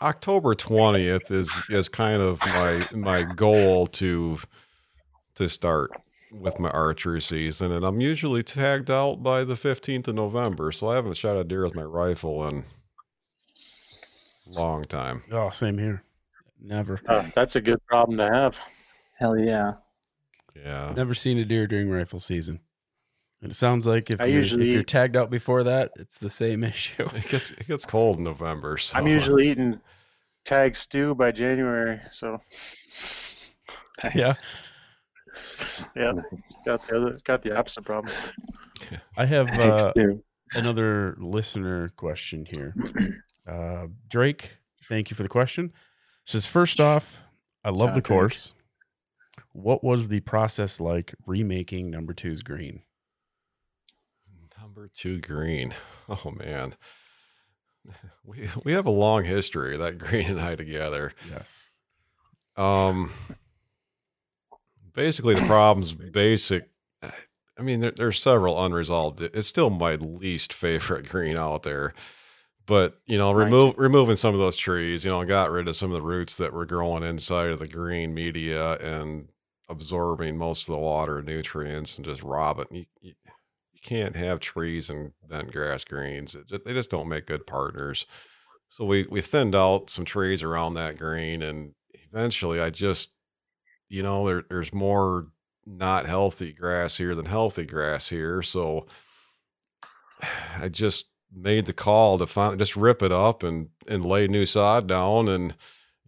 [0.00, 4.38] October twentieth is is kind of my my goal to
[5.34, 5.90] to start
[6.32, 10.88] with my archery season, and I'm usually tagged out by the fifteenth of November, so
[10.88, 12.64] I haven't shot a deer with my rifle in
[14.48, 15.22] long time.
[15.30, 16.02] Oh, same here.
[16.60, 18.58] Never, Uh, that's a good problem to have.
[19.18, 19.74] Hell yeah.
[20.54, 22.60] Yeah, never seen a deer during rifle season.
[23.42, 26.18] And it sounds like if I you're, usually if you're tagged out before that, it's
[26.18, 27.06] the same issue.
[27.14, 28.78] it gets it gets cold in November.
[28.78, 29.80] So I'm usually eating
[30.44, 32.40] tag stew by January, so
[34.14, 34.32] yeah,
[35.94, 36.12] yeah,
[36.64, 38.14] got the other got the opposite problem.
[39.18, 39.92] I have uh,
[40.54, 42.74] another listener question here.
[43.46, 44.50] Uh, Drake,
[44.84, 45.72] thank you for the question.
[46.24, 47.18] Says first off,
[47.64, 48.04] I love Shout the out, Drake.
[48.18, 48.52] course.
[49.52, 52.82] What was the process like remaking number two's green?
[54.60, 55.74] Number two green.
[56.08, 56.74] Oh man.
[58.24, 61.12] We we have a long history, that green and I together.
[61.30, 61.70] Yes.
[62.56, 63.10] Um
[64.92, 66.68] basically the problem's basic
[67.02, 69.20] I mean there, there's several unresolved.
[69.20, 71.94] It's still my least favorite green out there.
[72.66, 73.74] But, you know, Right.
[73.76, 76.52] removing some of those trees, you know, got rid of some of the roots that
[76.52, 79.28] were growing inside of the green media and
[79.68, 82.66] absorbing most of the water and nutrients and just robbing.
[82.70, 83.14] You, you,
[83.72, 86.34] you can't have trees and bent grass greens.
[86.34, 88.06] It just, they just don't make good partners.
[88.68, 91.74] So we we thinned out some trees around that green, and
[92.12, 93.12] eventually I just,
[93.88, 95.28] you know, there there's more
[95.64, 98.42] not healthy grass here than healthy grass here.
[98.42, 98.86] So
[100.60, 104.46] I just made the call to finally just rip it up and and lay new
[104.46, 105.28] sod down.
[105.28, 105.54] And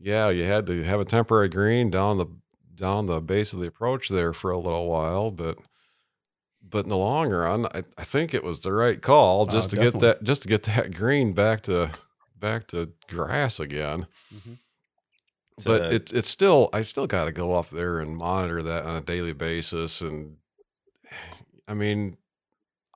[0.00, 2.26] yeah you had to have a temporary green down the
[2.74, 5.58] down the base of the approach there for a little while but
[6.62, 9.70] but in the long run i, I think it was the right call Uh, just
[9.70, 10.00] to definitely.
[10.00, 11.90] get that just to get that green back to
[12.38, 14.06] back to grass again.
[15.56, 18.84] But So- it's it's still I still got to go up there and monitor that
[18.84, 20.00] on a daily basis.
[20.00, 20.36] And
[21.66, 22.16] I mean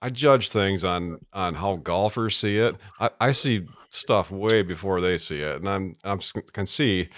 [0.02, 2.76] I judge things on on how golfers see it.
[3.00, 6.20] I, I see stuff way before they see it and I'm I'm
[6.52, 7.08] can see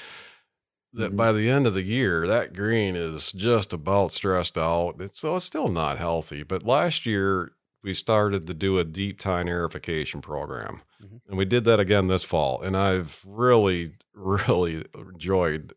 [0.93, 1.17] that Mhm.
[1.17, 4.97] by the end of the year that green is just about stressed out.
[5.01, 9.19] It's so it's still not healthy, but last year we started to do a deep
[9.21, 10.83] tine aerification program.
[11.03, 11.21] Mhm.
[11.29, 12.63] And we did that again this fall.
[12.63, 15.75] And I've really, really enjoyed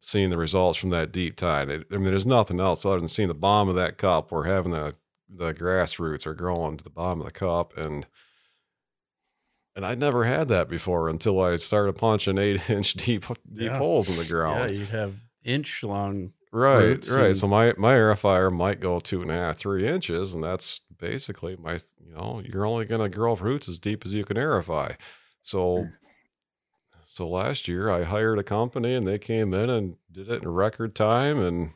[0.00, 1.68] seeing the results from that deep tine.
[1.70, 4.44] It, I mean, there's nothing else other than seeing the bottom of that cup where
[4.44, 4.94] having the,
[5.28, 7.76] the grass roots are growing to the bottom of the cup.
[7.76, 8.06] And
[9.74, 13.78] and I never had that before until I started punching eight inch deep deep Yeah.
[13.78, 14.70] holes in the ground.
[14.72, 15.14] yeah, you'd have
[15.44, 16.32] inch long.
[16.52, 17.26] Right, right.
[17.26, 20.80] and- So my my aerifier might go two and a half, three inches, and that's
[20.98, 21.78] basically my.
[21.98, 24.96] You know, you're only going to grow roots as deep as you can aerify.
[25.42, 25.88] So, Hmm.
[27.04, 30.48] so last year I hired a company, and they came in and did it in
[30.48, 31.70] record time, and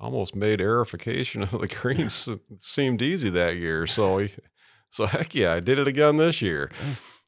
[0.00, 2.28] almost made aerification of the greens
[2.58, 3.86] seemed easy that year.
[3.86, 4.26] So,
[4.90, 6.70] so heck yeah, I did it again this year.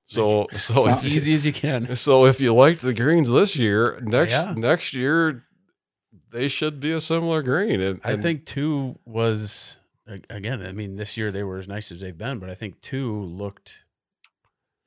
[0.06, 1.96] So, so you- easy as you can.
[1.96, 4.54] so if you liked the greens this year, next Yeah.
[4.56, 5.44] next year
[6.30, 7.80] they should be a similar green.
[7.80, 10.64] And, I and- think two was again.
[10.64, 13.20] I mean, this year they were as nice as they've been, but I think two
[13.22, 13.78] looked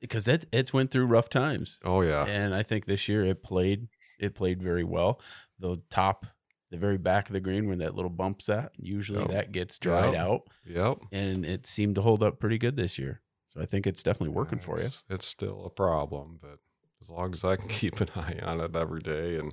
[0.00, 3.42] because it it's went through rough times, Oh yeah, and I think this year it
[3.42, 5.20] played it played very well.
[5.58, 6.26] The top,
[6.70, 9.30] the very back of the green where that little bump's at, usually Yep.
[9.30, 10.20] that gets dried Yep.
[10.20, 10.98] out, yep.
[11.12, 13.20] and it seemed to hold up pretty good this year.
[13.52, 14.86] So I think it's definitely working for you.
[14.86, 16.58] It's, it's still a problem, but
[17.00, 19.52] as long as I can keep an eye on it every day, and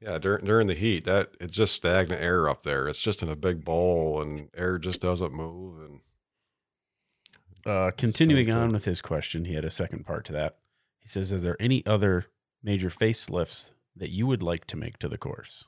[0.00, 2.86] yeah, during during the heat, that it's just stagnant air up there.
[2.88, 5.80] It's just in a big bowl, and air just doesn't move.
[5.80, 6.00] And
[7.66, 10.56] Uh, continuing on with his question, he had a second part to that.
[11.00, 12.26] He says, "Is there any other
[12.62, 15.66] major facelifts that you would like to make to the course?"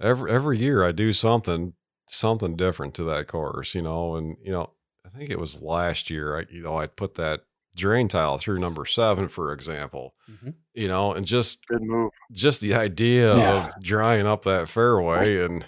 [0.00, 1.74] Every every year I do something
[2.08, 4.72] something different to that course, you know, and you know,
[5.04, 7.42] I think it was last year I you know, I put that
[7.76, 10.14] drain tile through number 7 for example.
[10.30, 10.54] Mhm.
[10.74, 12.10] You know, and just Good move.
[12.32, 13.68] just the idea Yeah.
[13.76, 15.64] of drying up that fairway and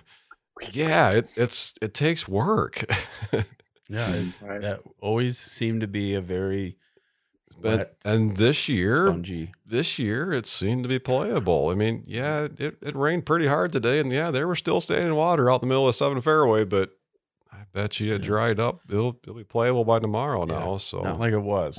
[0.72, 2.84] yeah, it, it's it takes work.
[3.92, 4.60] Yeah, it, Right.
[4.62, 6.78] that always seemed to be a very
[7.60, 9.52] But, wet, and this year, spongy.
[9.66, 11.68] this year it seemed to be playable.
[11.68, 15.14] I mean, yeah, it, it rained pretty hard today, and yeah, there were still standing
[15.14, 16.90] water out in the middle of seven fairway, but
[17.52, 18.26] I bet you it Yeah.
[18.26, 18.80] dried up.
[18.90, 20.76] It'll it'll be playable by tomorrow Yeah, now.
[20.78, 21.78] So Not like it was.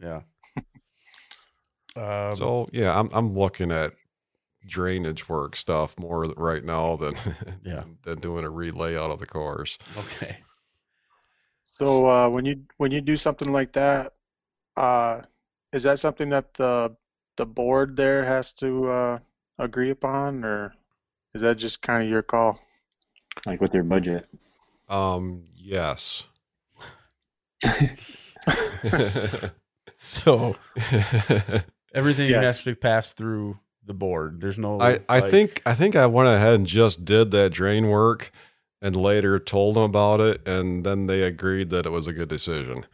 [0.00, 0.20] Yeah.
[0.56, 0.62] Yeah.
[1.96, 3.92] Um, so yeah, I'm I'm looking at
[4.66, 7.14] drainage work stuff more right now than
[7.64, 7.82] Yeah.
[8.04, 9.78] than doing a relay out of the course.
[9.98, 10.38] okay.
[11.64, 14.12] So uh, when you when you do something like that,
[14.78, 15.22] uh,
[15.72, 16.96] is that something that the
[17.36, 19.18] the board there has to uh,
[19.58, 20.74] agree upon, or
[21.34, 22.58] is that just kind of your call?
[23.46, 24.26] Like with your budget.
[24.88, 26.24] Um, yes.
[30.00, 30.54] So
[31.92, 32.44] everything Yes.
[32.44, 34.40] has to pass through the board.
[34.40, 34.80] There's no.
[34.80, 38.30] I, I like- think I think I went ahead and just did that drain work
[38.80, 42.28] and later told them about it and then they agreed that it was a good
[42.28, 42.86] decision.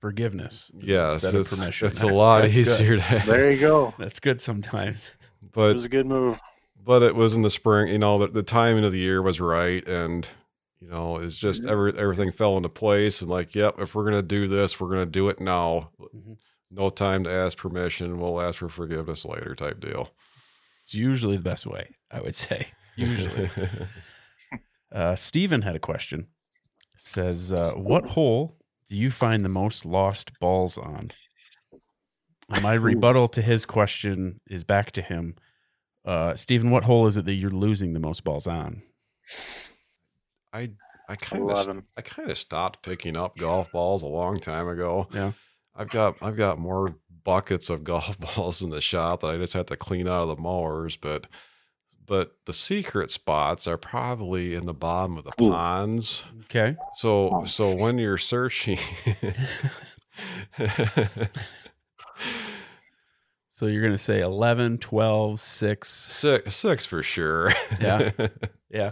[0.00, 0.70] Forgiveness.
[0.76, 1.88] Yes, instead of it's, permission.
[1.88, 2.60] it's a lot that's good.
[2.66, 3.94] easier to There you go.
[3.98, 5.12] That's good sometimes.
[5.52, 6.38] But it was a good move.
[6.84, 9.40] but it was in the spring, you know, the, the timing of the year was
[9.40, 10.26] right and
[10.80, 11.70] you know, it's just Mhm.
[11.70, 15.06] every everything fell into place and like, yep, if we're gonna do this, we're gonna
[15.06, 15.90] do it now.
[16.00, 16.36] Mhm.
[16.70, 18.20] No time to ask permission.
[18.20, 20.10] We'll ask for forgiveness later type deal.
[20.84, 22.68] It's usually the best way, I would say.
[22.96, 23.50] Usually.
[24.92, 26.26] uh, Steven had a question.
[26.96, 28.57] Says, uh, what hole
[28.88, 31.12] do you find the most lost balls on?
[32.50, 35.36] And my rebuttal to his question is back to him.
[36.04, 38.82] Uh, Steven, what hole is it that you're losing the most balls on?
[40.52, 40.70] I
[41.08, 45.08] I kind of I kind of stopped picking up golf balls a long time ago.
[45.12, 45.32] Yeah.
[45.74, 49.52] I've got I've got more buckets of golf balls in the shop that I just
[49.52, 51.26] have to clean out of the mowers, but
[52.08, 55.50] but the secret spots are probably in the bottom of the Ooh.
[55.50, 56.24] ponds.
[56.44, 56.76] Okay.
[56.94, 57.44] So Oh.
[57.44, 58.78] so when you're searching
[63.50, 65.88] So you're going to say 11, 12, 6.
[65.88, 67.52] six six for sure.
[67.80, 68.10] Yeah.
[68.70, 68.90] Yeah.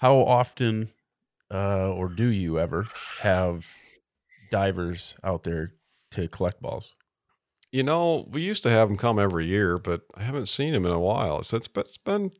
[0.00, 0.90] How often
[1.48, 2.84] uh, or do you ever
[3.22, 3.64] have
[4.50, 5.74] divers out there
[6.10, 6.96] to collect balls?
[7.70, 10.84] you know, we used to have them come every year, but I haven't seen them
[10.84, 11.38] in a while.
[11.38, 12.32] It's it's been, it's been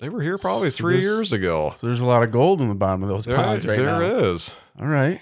[0.00, 1.72] they were here probably So three this- years ago.
[1.76, 3.86] So there's a lot of gold in the bottom of those There, ponds right there
[3.86, 4.00] now.
[4.00, 4.54] is.
[4.80, 5.18] All right.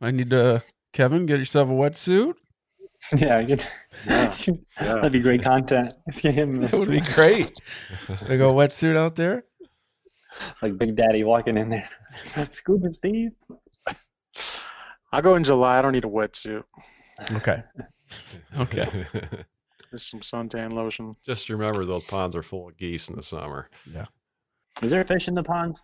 [0.00, 2.34] I need to, Kevin, get yourself a wetsuit.
[3.16, 3.64] yeah, I could,
[4.06, 4.34] Yeah.
[4.46, 4.54] Yeah.
[4.94, 5.92] that'd be great content.
[6.20, 7.52] Get him That would be great.
[8.28, 9.44] Big old wetsuit out there.
[10.62, 11.88] like Big Daddy walking in there.
[12.52, 13.30] Scuba Steve.
[15.12, 15.78] I'll go in July.
[15.78, 16.62] I don't need a wetsuit.
[17.32, 17.62] Okay.
[18.58, 18.88] Okay.
[19.92, 21.14] Just some suntan lotion.
[21.24, 23.68] Just remember those ponds are full of geese in the summer.
[23.92, 24.06] Yeah.
[24.82, 25.82] Is there fish in the ponds?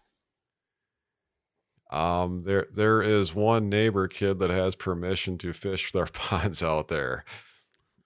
[1.90, 6.88] Um, there there is one neighbor kid that has permission to fish their ponds out
[6.88, 7.24] there,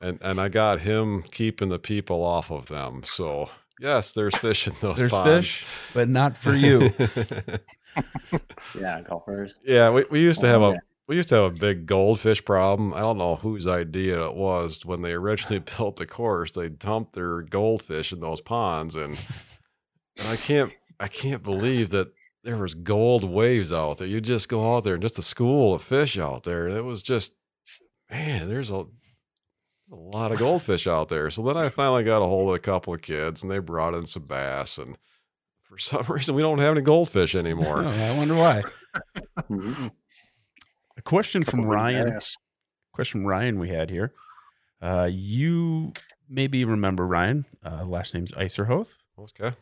[0.01, 3.03] and and I got him keeping the people off of them.
[3.05, 3.49] So
[3.81, 4.99] yes, there's fish in those.
[4.99, 5.59] There's ponds.
[5.59, 6.91] fish, but not for you.
[8.81, 9.57] Yeah, golfers.
[9.67, 10.79] yeah, we, we used to have Oh, a yeah.
[11.09, 12.95] We used to have a big goldfish problem.
[12.95, 16.53] I don't know whose idea it was when they originally built the course.
[16.53, 19.19] They dumped their goldfish in those ponds, and
[20.19, 22.13] and I can't I can't believe that
[22.45, 24.07] there was gold waves out there.
[24.07, 26.85] You just go out there and just a school of fish out there, and it
[26.85, 27.33] was just
[28.11, 28.85] man, there's a
[29.91, 31.31] a lot of goldfish out there.
[31.31, 33.95] So then I finally got a hold of a couple of kids, and they brought
[33.95, 34.97] in some bass, and
[35.63, 37.85] for some reason we don't have any goldfish Oh, anymore.
[37.85, 38.63] I wonder why.
[39.51, 39.89] Mm-hmm.
[41.05, 42.17] A question from Ryan.
[42.93, 44.13] question from Ryan we had here.
[44.81, 45.93] Uh, you
[46.29, 47.45] maybe remember Ryan.
[47.65, 48.99] Uh, last name's Iserhoth.
[49.19, 49.57] Okay.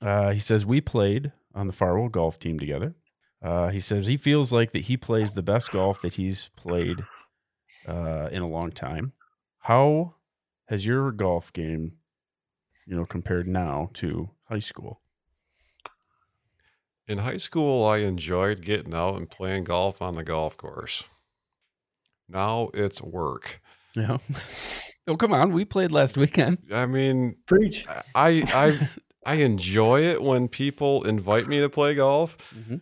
[0.00, 2.94] Uh, he says we played on the Farwell golf team together.
[3.42, 7.04] Uh, he says he feels like that he plays the best golf that he's played
[7.86, 9.12] uh, in a long time.
[9.60, 10.14] How
[10.68, 11.98] has your golf game,
[12.86, 15.02] you know, compared now to high school?
[17.08, 21.04] In high school, I enjoyed getting out and playing golf on the golf course.
[22.28, 23.60] Now it's work.
[23.94, 24.18] Yeah.
[25.06, 25.52] oh, come on.
[25.52, 26.58] We played last weekend.
[26.72, 27.86] I mean, Preach.
[28.14, 28.88] I I
[29.24, 32.80] I enjoy it when people invite me to play golf, Mhm.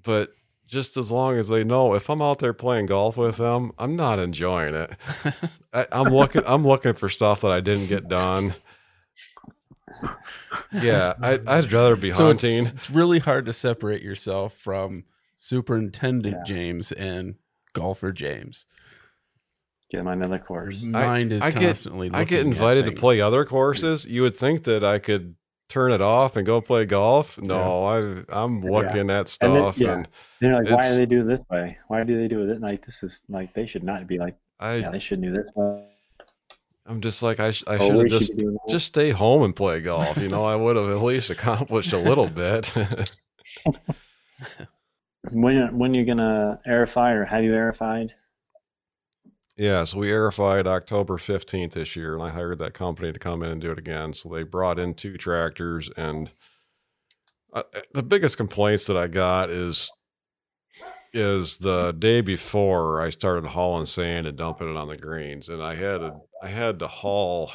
[0.00, 0.32] but
[0.68, 3.96] just as long as they know if I'm out there playing golf with them, I'm
[3.96, 4.92] not enjoying it.
[5.72, 8.54] I, I'm looking I'm looking for stuff that I didn't get done.
[10.82, 12.74] Yeah, I, I'd rather be so it's, hunting.
[12.76, 15.04] it's really hard to separate yourself from
[15.36, 16.44] Superintendent Yeah.
[16.46, 17.34] James and
[17.72, 18.66] golfer James.
[19.90, 20.78] Get him on another course.
[20.82, 20.94] Mm-hmm.
[20.94, 22.10] Your mind is I get- constantly.
[22.12, 24.06] I get invited to play other courses.
[24.06, 25.34] You would think that I could
[25.68, 27.38] turn it off and go play golf.
[27.38, 28.70] No, I I'm Yeah.
[28.70, 29.94] looking at And then- stuff yeah.
[29.94, 30.08] and
[30.40, 31.76] They're like, why do they do it this way?
[31.88, 33.02] Why do they do it like this?
[33.02, 35.86] Is like they should not be like, I yeah, they shouldn't do this way.
[36.86, 38.70] I'm just like I sh- I should have just be doing that.
[38.70, 40.16] just stay home and play golf.
[40.16, 42.72] You know, I would have at least accomplished a little bit.
[45.32, 48.12] when you're, when you're gonna aerify or have you aerified?
[49.56, 53.42] Yeah, so we aerified October 15th this year, and I hired that company to come
[53.42, 54.14] in and do it again.
[54.14, 56.30] So they brought in two tractors, and
[57.52, 59.92] uh, the biggest complaints that I got is
[61.12, 65.62] is the day before I started hauling sand and dumping it on the greens, and
[65.62, 67.52] I had to I had to haul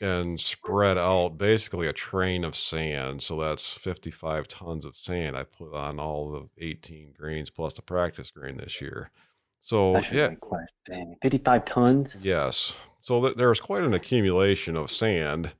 [0.00, 3.22] and spread out basically a train of sand.
[3.22, 7.82] So that's 55 tons of sand I put on all the 18 greens plus the
[7.82, 9.10] practice green this year.
[9.60, 10.30] So yeah,
[10.88, 12.16] be 55 tons.
[12.22, 12.76] Yes.
[13.00, 15.50] So th- there was quite an accumulation of sand,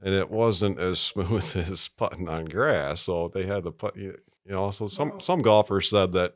[0.00, 3.02] and it wasn't as smooth as putting on grass.
[3.02, 6.32] So they had to put, you you know, so some some golfers said that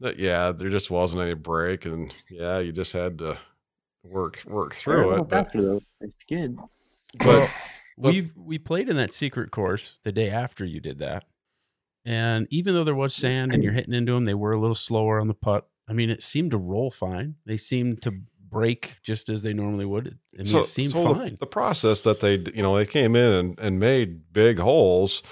[0.00, 3.38] that yeah, there just wasn't any break, and yeah, you just had to
[4.02, 5.28] work work through it.
[5.28, 5.80] But faster though.
[6.00, 6.48] They
[7.18, 7.50] but
[7.98, 11.24] but- we we played in that secret course the day after you did that,
[12.04, 14.74] and even though there was sand and you're hitting into them, they were a little
[14.74, 15.68] slower on the putt.
[15.88, 17.34] I mean, it seemed to roll fine.
[17.44, 18.12] They seemed to
[18.50, 20.18] break just as they normally would.
[20.38, 21.36] I mean, it seemed so fine.
[21.38, 25.22] The, process that they, you know, they came in and, and made big holes,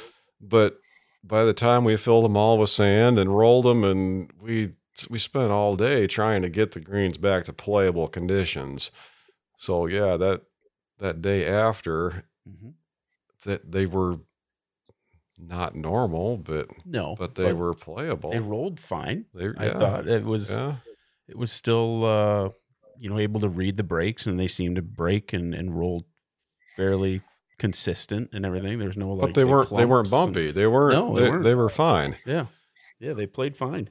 [0.41, 0.79] but
[1.25, 4.73] by the time we filled them all with sand and rolled them, and we
[5.11, 8.91] we spent all day trying to get the greens back to playable conditions.
[9.57, 10.43] So yeah, that
[10.99, 12.75] that day after Mhm.
[13.45, 14.17] that they were
[15.39, 18.31] not normal, but No, but they were playable.
[18.33, 19.27] They rolled fine.
[19.33, 20.77] They- I thought it was yeah.
[21.29, 22.51] it was still uh,
[22.99, 26.07] you know able to read the breaks, and they seemed to break and and roll
[26.75, 27.21] fairly
[27.59, 28.79] consistent and everything.
[28.79, 30.51] There's no like But they weren't they weren't clumps and- bumpy.
[30.53, 31.43] They weren't No, they they, weren't.
[31.45, 32.17] they were fine.
[32.27, 32.47] yeah,
[33.01, 33.91] yeah, they played fine.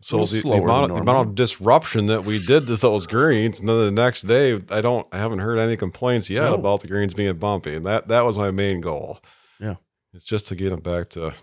[0.00, 3.06] So little the, the amount, of, the amount of disruption that we did to those
[3.06, 6.54] greens, and then the next day, I don't, I haven't heard any complaints yet No.
[6.54, 9.20] about the greens being bumpy, and that that was my main goal.
[9.60, 9.76] Yeah.
[10.12, 11.34] it's just to get them back to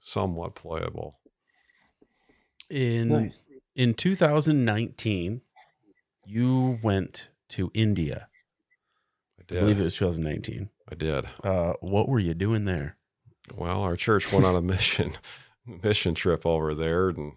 [0.00, 1.18] somewhat playable.
[2.70, 3.42] In Nice.
[3.76, 5.42] in 2019,
[6.26, 8.27] you went to India.
[9.50, 10.68] I I believe it was 2019.
[10.90, 11.26] I did.
[11.42, 12.96] Uh, what were you doing there?
[13.54, 15.12] Well, our church went on a mission
[15.82, 17.32] mission trip over there, and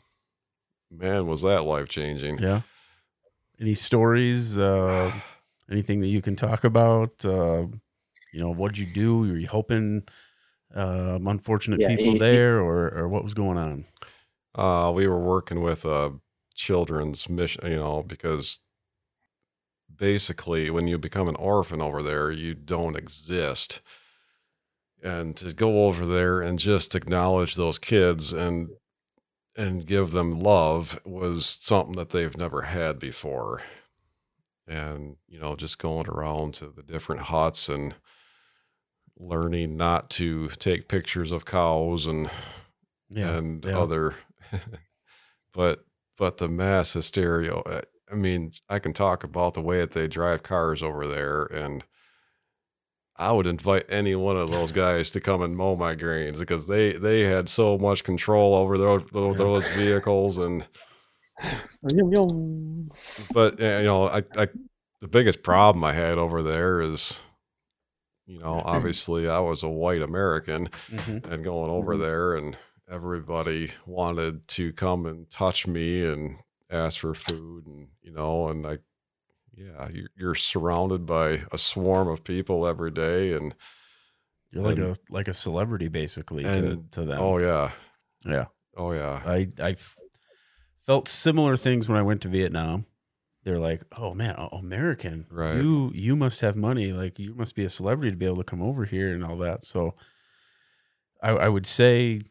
[0.89, 2.39] man, was that life changing.
[2.39, 2.61] Yeah.
[3.59, 4.57] Any stories?
[4.57, 5.11] Uh,
[5.71, 7.23] anything that you can talk about?
[7.23, 7.67] Uh,
[8.33, 9.19] you know, what'd you do?
[9.19, 10.03] Were you helping
[10.73, 13.85] um, unfortunate Yeah, people he- he- there, or or what was going on?
[14.55, 16.13] Uh, we were working with a
[16.55, 18.59] children's mission, you know, because
[20.01, 23.81] basically when you become an orphan over there, you don't exist.
[25.03, 28.69] And to go over there and just acknowledge those kids and
[29.55, 33.61] and give them love was something that they've never had before.
[34.67, 37.93] And, you know, just going around to the different huts and
[39.19, 42.29] learning not to take pictures of cows and
[43.09, 43.37] Yeah.
[43.37, 43.77] and yeah.
[43.77, 44.15] other
[45.53, 45.85] but
[46.17, 47.81] but the mass hysteria uh,
[48.11, 51.83] i mean i can talk about the way that they drive cars over there and
[53.17, 56.67] i would invite any one of those guys to come and mow my greens because
[56.67, 60.65] they they had so much control over those those, those vehicles and
[63.33, 64.47] but uh, you know I, I
[65.01, 67.21] the biggest problem i had over there is
[68.25, 71.31] you know obviously i was a white american Mhm.
[71.31, 71.99] and going over Mhm.
[71.99, 72.57] there and
[72.89, 76.37] everybody wanted to come and touch me and
[76.71, 78.81] ask for food and you know and like
[79.53, 83.53] yeah you're, you're surrounded by a swarm of people every day and
[84.51, 87.19] You're like a like a celebrity basically to, and- to them.
[87.19, 87.71] oh yeah
[88.25, 88.45] yeah.
[88.77, 89.75] oh yeah i i
[90.85, 92.85] felt similar things when I went to Vietnam.
[93.43, 95.55] They're like, "Oh man, oh, American, Right.
[95.55, 96.91] You you must have money.
[96.91, 99.37] Like you must be a celebrity to be able to come over here and all
[99.37, 99.93] that." So,
[101.23, 102.21] I, I would say,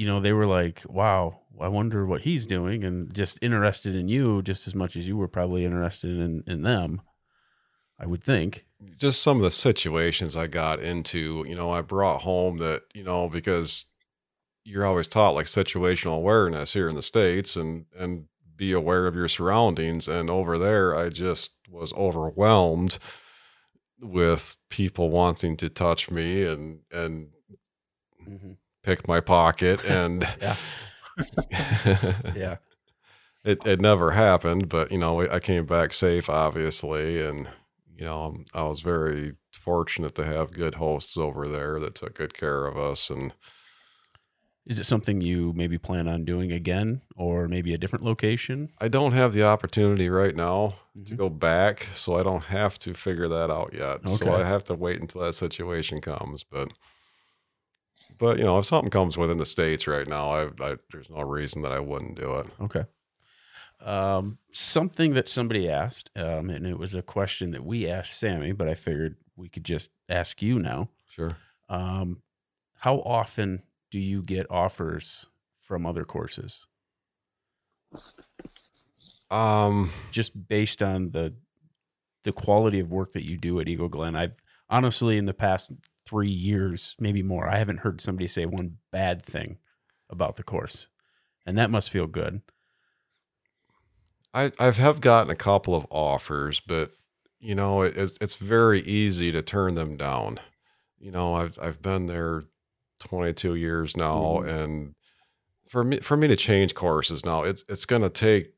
[0.00, 4.08] you know, they were like, "Wow, I wonder what he's doing," and just interested in
[4.08, 7.02] you just as much as you were probably interested in in them.
[7.98, 8.64] I would think.
[8.96, 13.04] just some of the situations i got into you know i brought home that you
[13.04, 13.84] know because
[14.64, 18.24] you're always taught like situational awareness here in the states and and
[18.56, 22.98] be aware of your surroundings and over there i just was overwhelmed
[24.00, 27.28] with people wanting to touch me and and
[28.26, 28.52] mm-hmm.
[28.82, 30.56] Pick my pocket and Yeah.
[32.34, 32.56] Yeah.
[33.44, 37.48] it it never happened but you know i came back safe obviously and
[37.96, 42.34] you know i was very fortunate to have good hosts over there that took good
[42.34, 43.32] care of us and
[44.66, 48.68] Is it something you maybe plan on doing again or maybe a different location?
[48.78, 50.74] I don't have the opportunity right now
[51.06, 51.16] to Mhm.
[51.16, 54.06] go back, so I don't have to figure that out yet.
[54.08, 56.44] So I have to wait until that situation comes.
[56.44, 56.68] But
[58.20, 61.22] but you know, if something comes within the states right now, I, I there's no
[61.22, 62.46] reason that I wouldn't do it.
[62.60, 62.84] Okay.
[63.84, 68.52] Um, something that somebody asked, um, and it was a question that we asked Sammy,
[68.52, 70.90] but I figured we could just ask you now.
[71.08, 71.36] Sure.
[71.70, 72.22] Um,
[72.74, 75.26] how often do you get offers
[75.60, 76.66] from other courses,
[79.30, 81.34] Um, just based on the
[82.24, 84.14] the quality of work that you do at Eagle Glen?
[84.14, 84.34] I've
[84.68, 85.70] honestly, in the past
[86.06, 89.58] three years, maybe more, I haven't heard somebody say one bad thing
[90.10, 90.88] about the course,
[91.46, 92.42] and that must feel good.
[94.34, 96.92] I I have gotten a couple of offers, but
[97.38, 100.38] you know, it, it's it's very easy to turn them down.
[100.98, 102.44] You know, I've I've been there
[103.00, 104.46] 22 years now, Mhm.
[104.46, 104.94] and
[105.68, 108.54] for me for me to change courses now, it's it's going to take.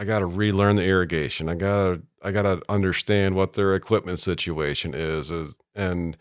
[0.00, 1.50] I got to relearn the irrigation.
[1.50, 6.16] I gotta I gotta understand what their equipment situation is, is and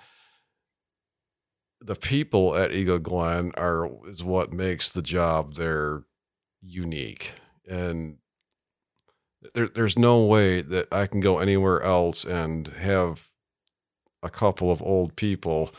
[1.80, 6.04] the people at Eagle Glen are is what makes the job there
[6.62, 7.32] unique
[7.70, 8.18] and
[9.54, 13.28] there, there's no way that I can go anywhere else and have
[14.22, 15.74] a couple of old people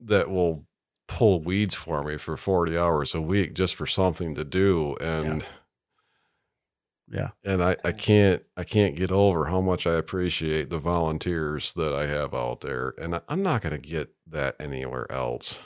[0.00, 0.66] that will
[1.08, 5.42] pull weeds for me for 40 hours a week just for something to do and
[5.42, 5.48] Yeah.
[7.44, 11.92] And I, I can't I can't get over how much I appreciate the volunteers that
[11.92, 15.58] I have out there and I, I'm not going to get that anywhere else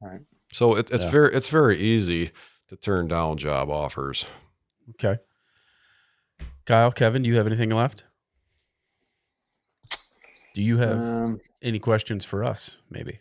[0.00, 0.20] Right.
[0.52, 1.10] so it, it's Yeah.
[1.10, 2.32] very it's very easy
[2.68, 4.26] to turn down job offers
[4.90, 5.18] Okay.
[6.66, 8.04] Kyle, Kevin, do you have anything left?
[10.54, 12.82] Do you have Um, any questions for us?
[12.90, 13.20] Maybe.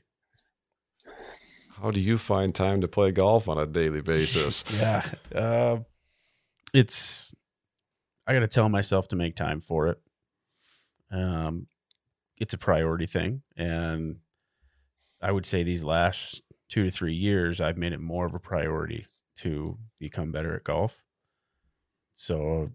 [1.82, 4.64] How do you find time to play golf on a daily basis?
[4.74, 5.02] Yeah.
[5.34, 5.78] Uh,
[6.74, 7.34] it's,
[8.28, 10.00] I got to tell myself to make time for it.
[11.12, 11.68] Um,
[12.38, 13.42] it's a priority thing.
[13.58, 14.18] And
[15.22, 18.40] I would say these last two to three years, I've made it more of a
[18.40, 19.06] priority
[19.38, 21.04] to become better at golf.
[22.14, 22.72] So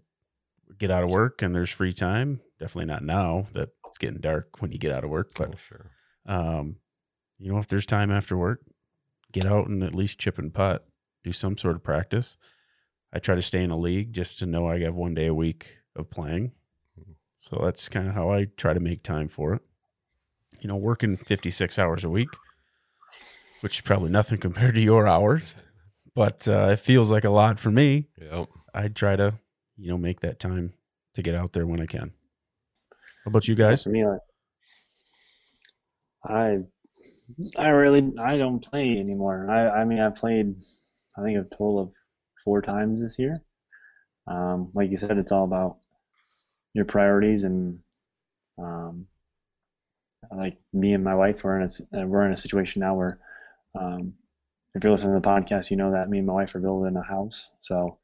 [0.77, 2.41] get out of work and there's free time.
[2.59, 5.57] Definitely not now that it's getting dark when you get out of work, but oh,
[5.57, 5.91] sure.
[6.25, 6.75] um,
[7.37, 8.61] you know, if there's time after work,
[9.31, 10.87] get out and at least chip and putt,
[11.23, 12.37] do some sort of practice.
[13.13, 15.33] I try to stay in a league just to know I have one day a
[15.33, 16.51] week of playing.
[17.39, 19.61] So that's kind of how I try to make time for it.
[20.59, 22.29] You know, working 56 hours a week,
[23.61, 25.55] which is probably nothing compared to your hours,
[26.15, 28.07] but uh, it feels like a lot for me.
[28.19, 28.49] Yep.
[28.73, 29.37] I try to,
[29.77, 30.73] you know, make that time
[31.13, 32.11] to get out there when I can.
[33.23, 33.83] How about you guys?
[33.83, 34.19] For me, like,
[36.23, 36.59] I,
[37.57, 39.49] I really, I don't play anymore.
[39.49, 40.55] I, I mean, I played,
[41.17, 41.93] I think a total of
[42.43, 43.41] four times this year.
[44.27, 45.77] Um, like you said, it's all about
[46.73, 47.79] your priorities and,
[48.57, 49.07] um,
[50.35, 53.19] like me and my wife, we're in a, uh, we're in a situation now where,
[53.79, 54.13] um,
[54.75, 56.95] if you're listening to the podcast, you know that me and my wife are building
[56.97, 57.49] a house.
[57.61, 57.97] So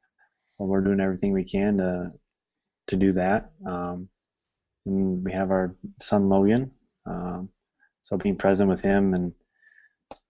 [0.59, 2.11] we're doing everything we can to,
[2.87, 3.51] to do that.
[3.65, 4.09] Um,
[4.85, 6.71] and we have our son Logan.
[7.05, 7.49] Um,
[8.01, 9.33] so being present with him and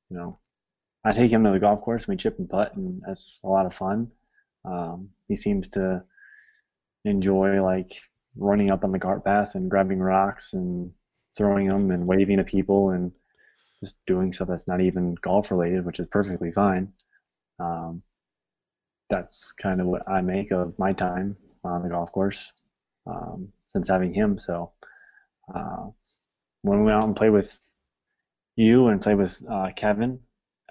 [0.10, 0.40] you know,
[1.06, 3.48] I take him to the golf course and we chip and putt, and that's a
[3.48, 4.12] lot of fun.
[4.66, 6.04] Um, he seems to
[7.04, 7.92] enjoy like
[8.38, 10.92] running up on the cart path and grabbing rocks and
[11.38, 13.12] throwing them and waving at people and
[13.82, 16.94] just doing stuff that's not even golf related, which is perfectly fine.
[17.60, 18.02] Um,
[19.10, 22.54] that's kind of what I make of my time on the golf course
[23.06, 24.38] um, since having him.
[24.38, 24.72] So
[25.54, 25.88] uh,
[26.62, 27.60] when we went out and played with
[28.56, 30.20] you and played with uh, Kevin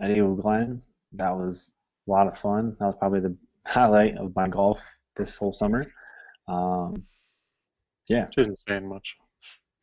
[0.02, 1.72] at Eagle Glen, that was
[2.06, 2.76] a lot of fun.
[2.78, 3.34] That was probably the
[3.66, 4.82] highlight of my golf
[5.16, 5.86] this whole summer.
[6.48, 7.04] Um,
[8.08, 9.16] yeah, Didn't say much.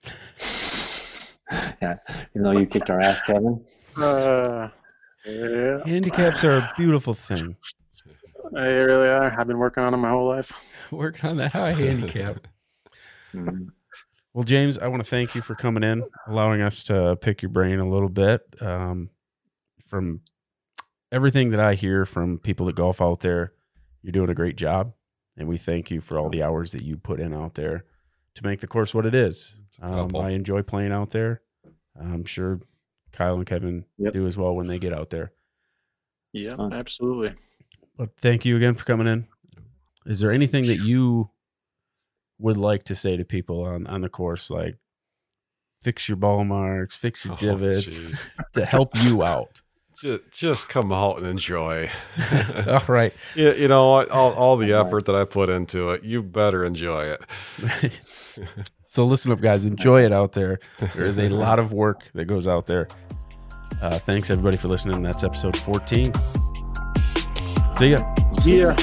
[1.81, 1.95] yeah.
[2.35, 3.65] Even though you kicked our ass, Kevin.
[3.97, 4.69] Uh,
[5.25, 7.57] yeah, Handicaps are a beautiful thing.
[8.53, 9.37] they really are.
[9.37, 10.51] I've been working on them my whole life.
[10.91, 12.47] Working on that high handicap.
[13.33, 13.67] Mm,
[14.33, 17.49] Well, James, I want to thank you for coming in, allowing us to pick your
[17.49, 18.41] brain a little bit.
[18.61, 19.09] Um,
[19.89, 20.21] from
[21.11, 23.53] everything that I hear from people that golf out there,
[24.01, 24.93] you're doing a great job,
[25.35, 27.85] and we thank you for all the hours that you put in out there
[28.35, 29.59] to make the course what it is.
[29.81, 30.15] Um.
[30.15, 31.41] I enjoy playing out there.
[31.99, 32.61] I'm sure
[33.11, 34.13] Kyle and Kevin Yep.
[34.13, 35.31] do as well when they get out there.
[36.31, 37.33] Yeah, absolutely.
[37.97, 39.27] But thank you again for coming in.
[40.05, 41.29] Is there anything that you
[42.37, 44.49] would like to say to people on, on the course?
[44.49, 44.77] Like,
[45.81, 48.19] fix your ball marks, fix your Oh, divots jeez.
[48.53, 49.61] to help you out.
[50.01, 51.89] Just, just come out and enjoy.
[52.67, 53.13] All right.
[53.35, 54.05] you, you know?
[54.09, 57.93] All, all the effort that I put into it, you better enjoy it.
[58.87, 59.65] so listen up, guys.
[59.65, 60.59] Enjoy it out there.
[60.95, 62.87] There is a lot of work that goes out there.
[63.81, 65.01] Uh, thanks everybody for listening.
[65.03, 66.13] That's episode 14.
[67.77, 68.15] See ya.
[68.43, 68.75] Yeah.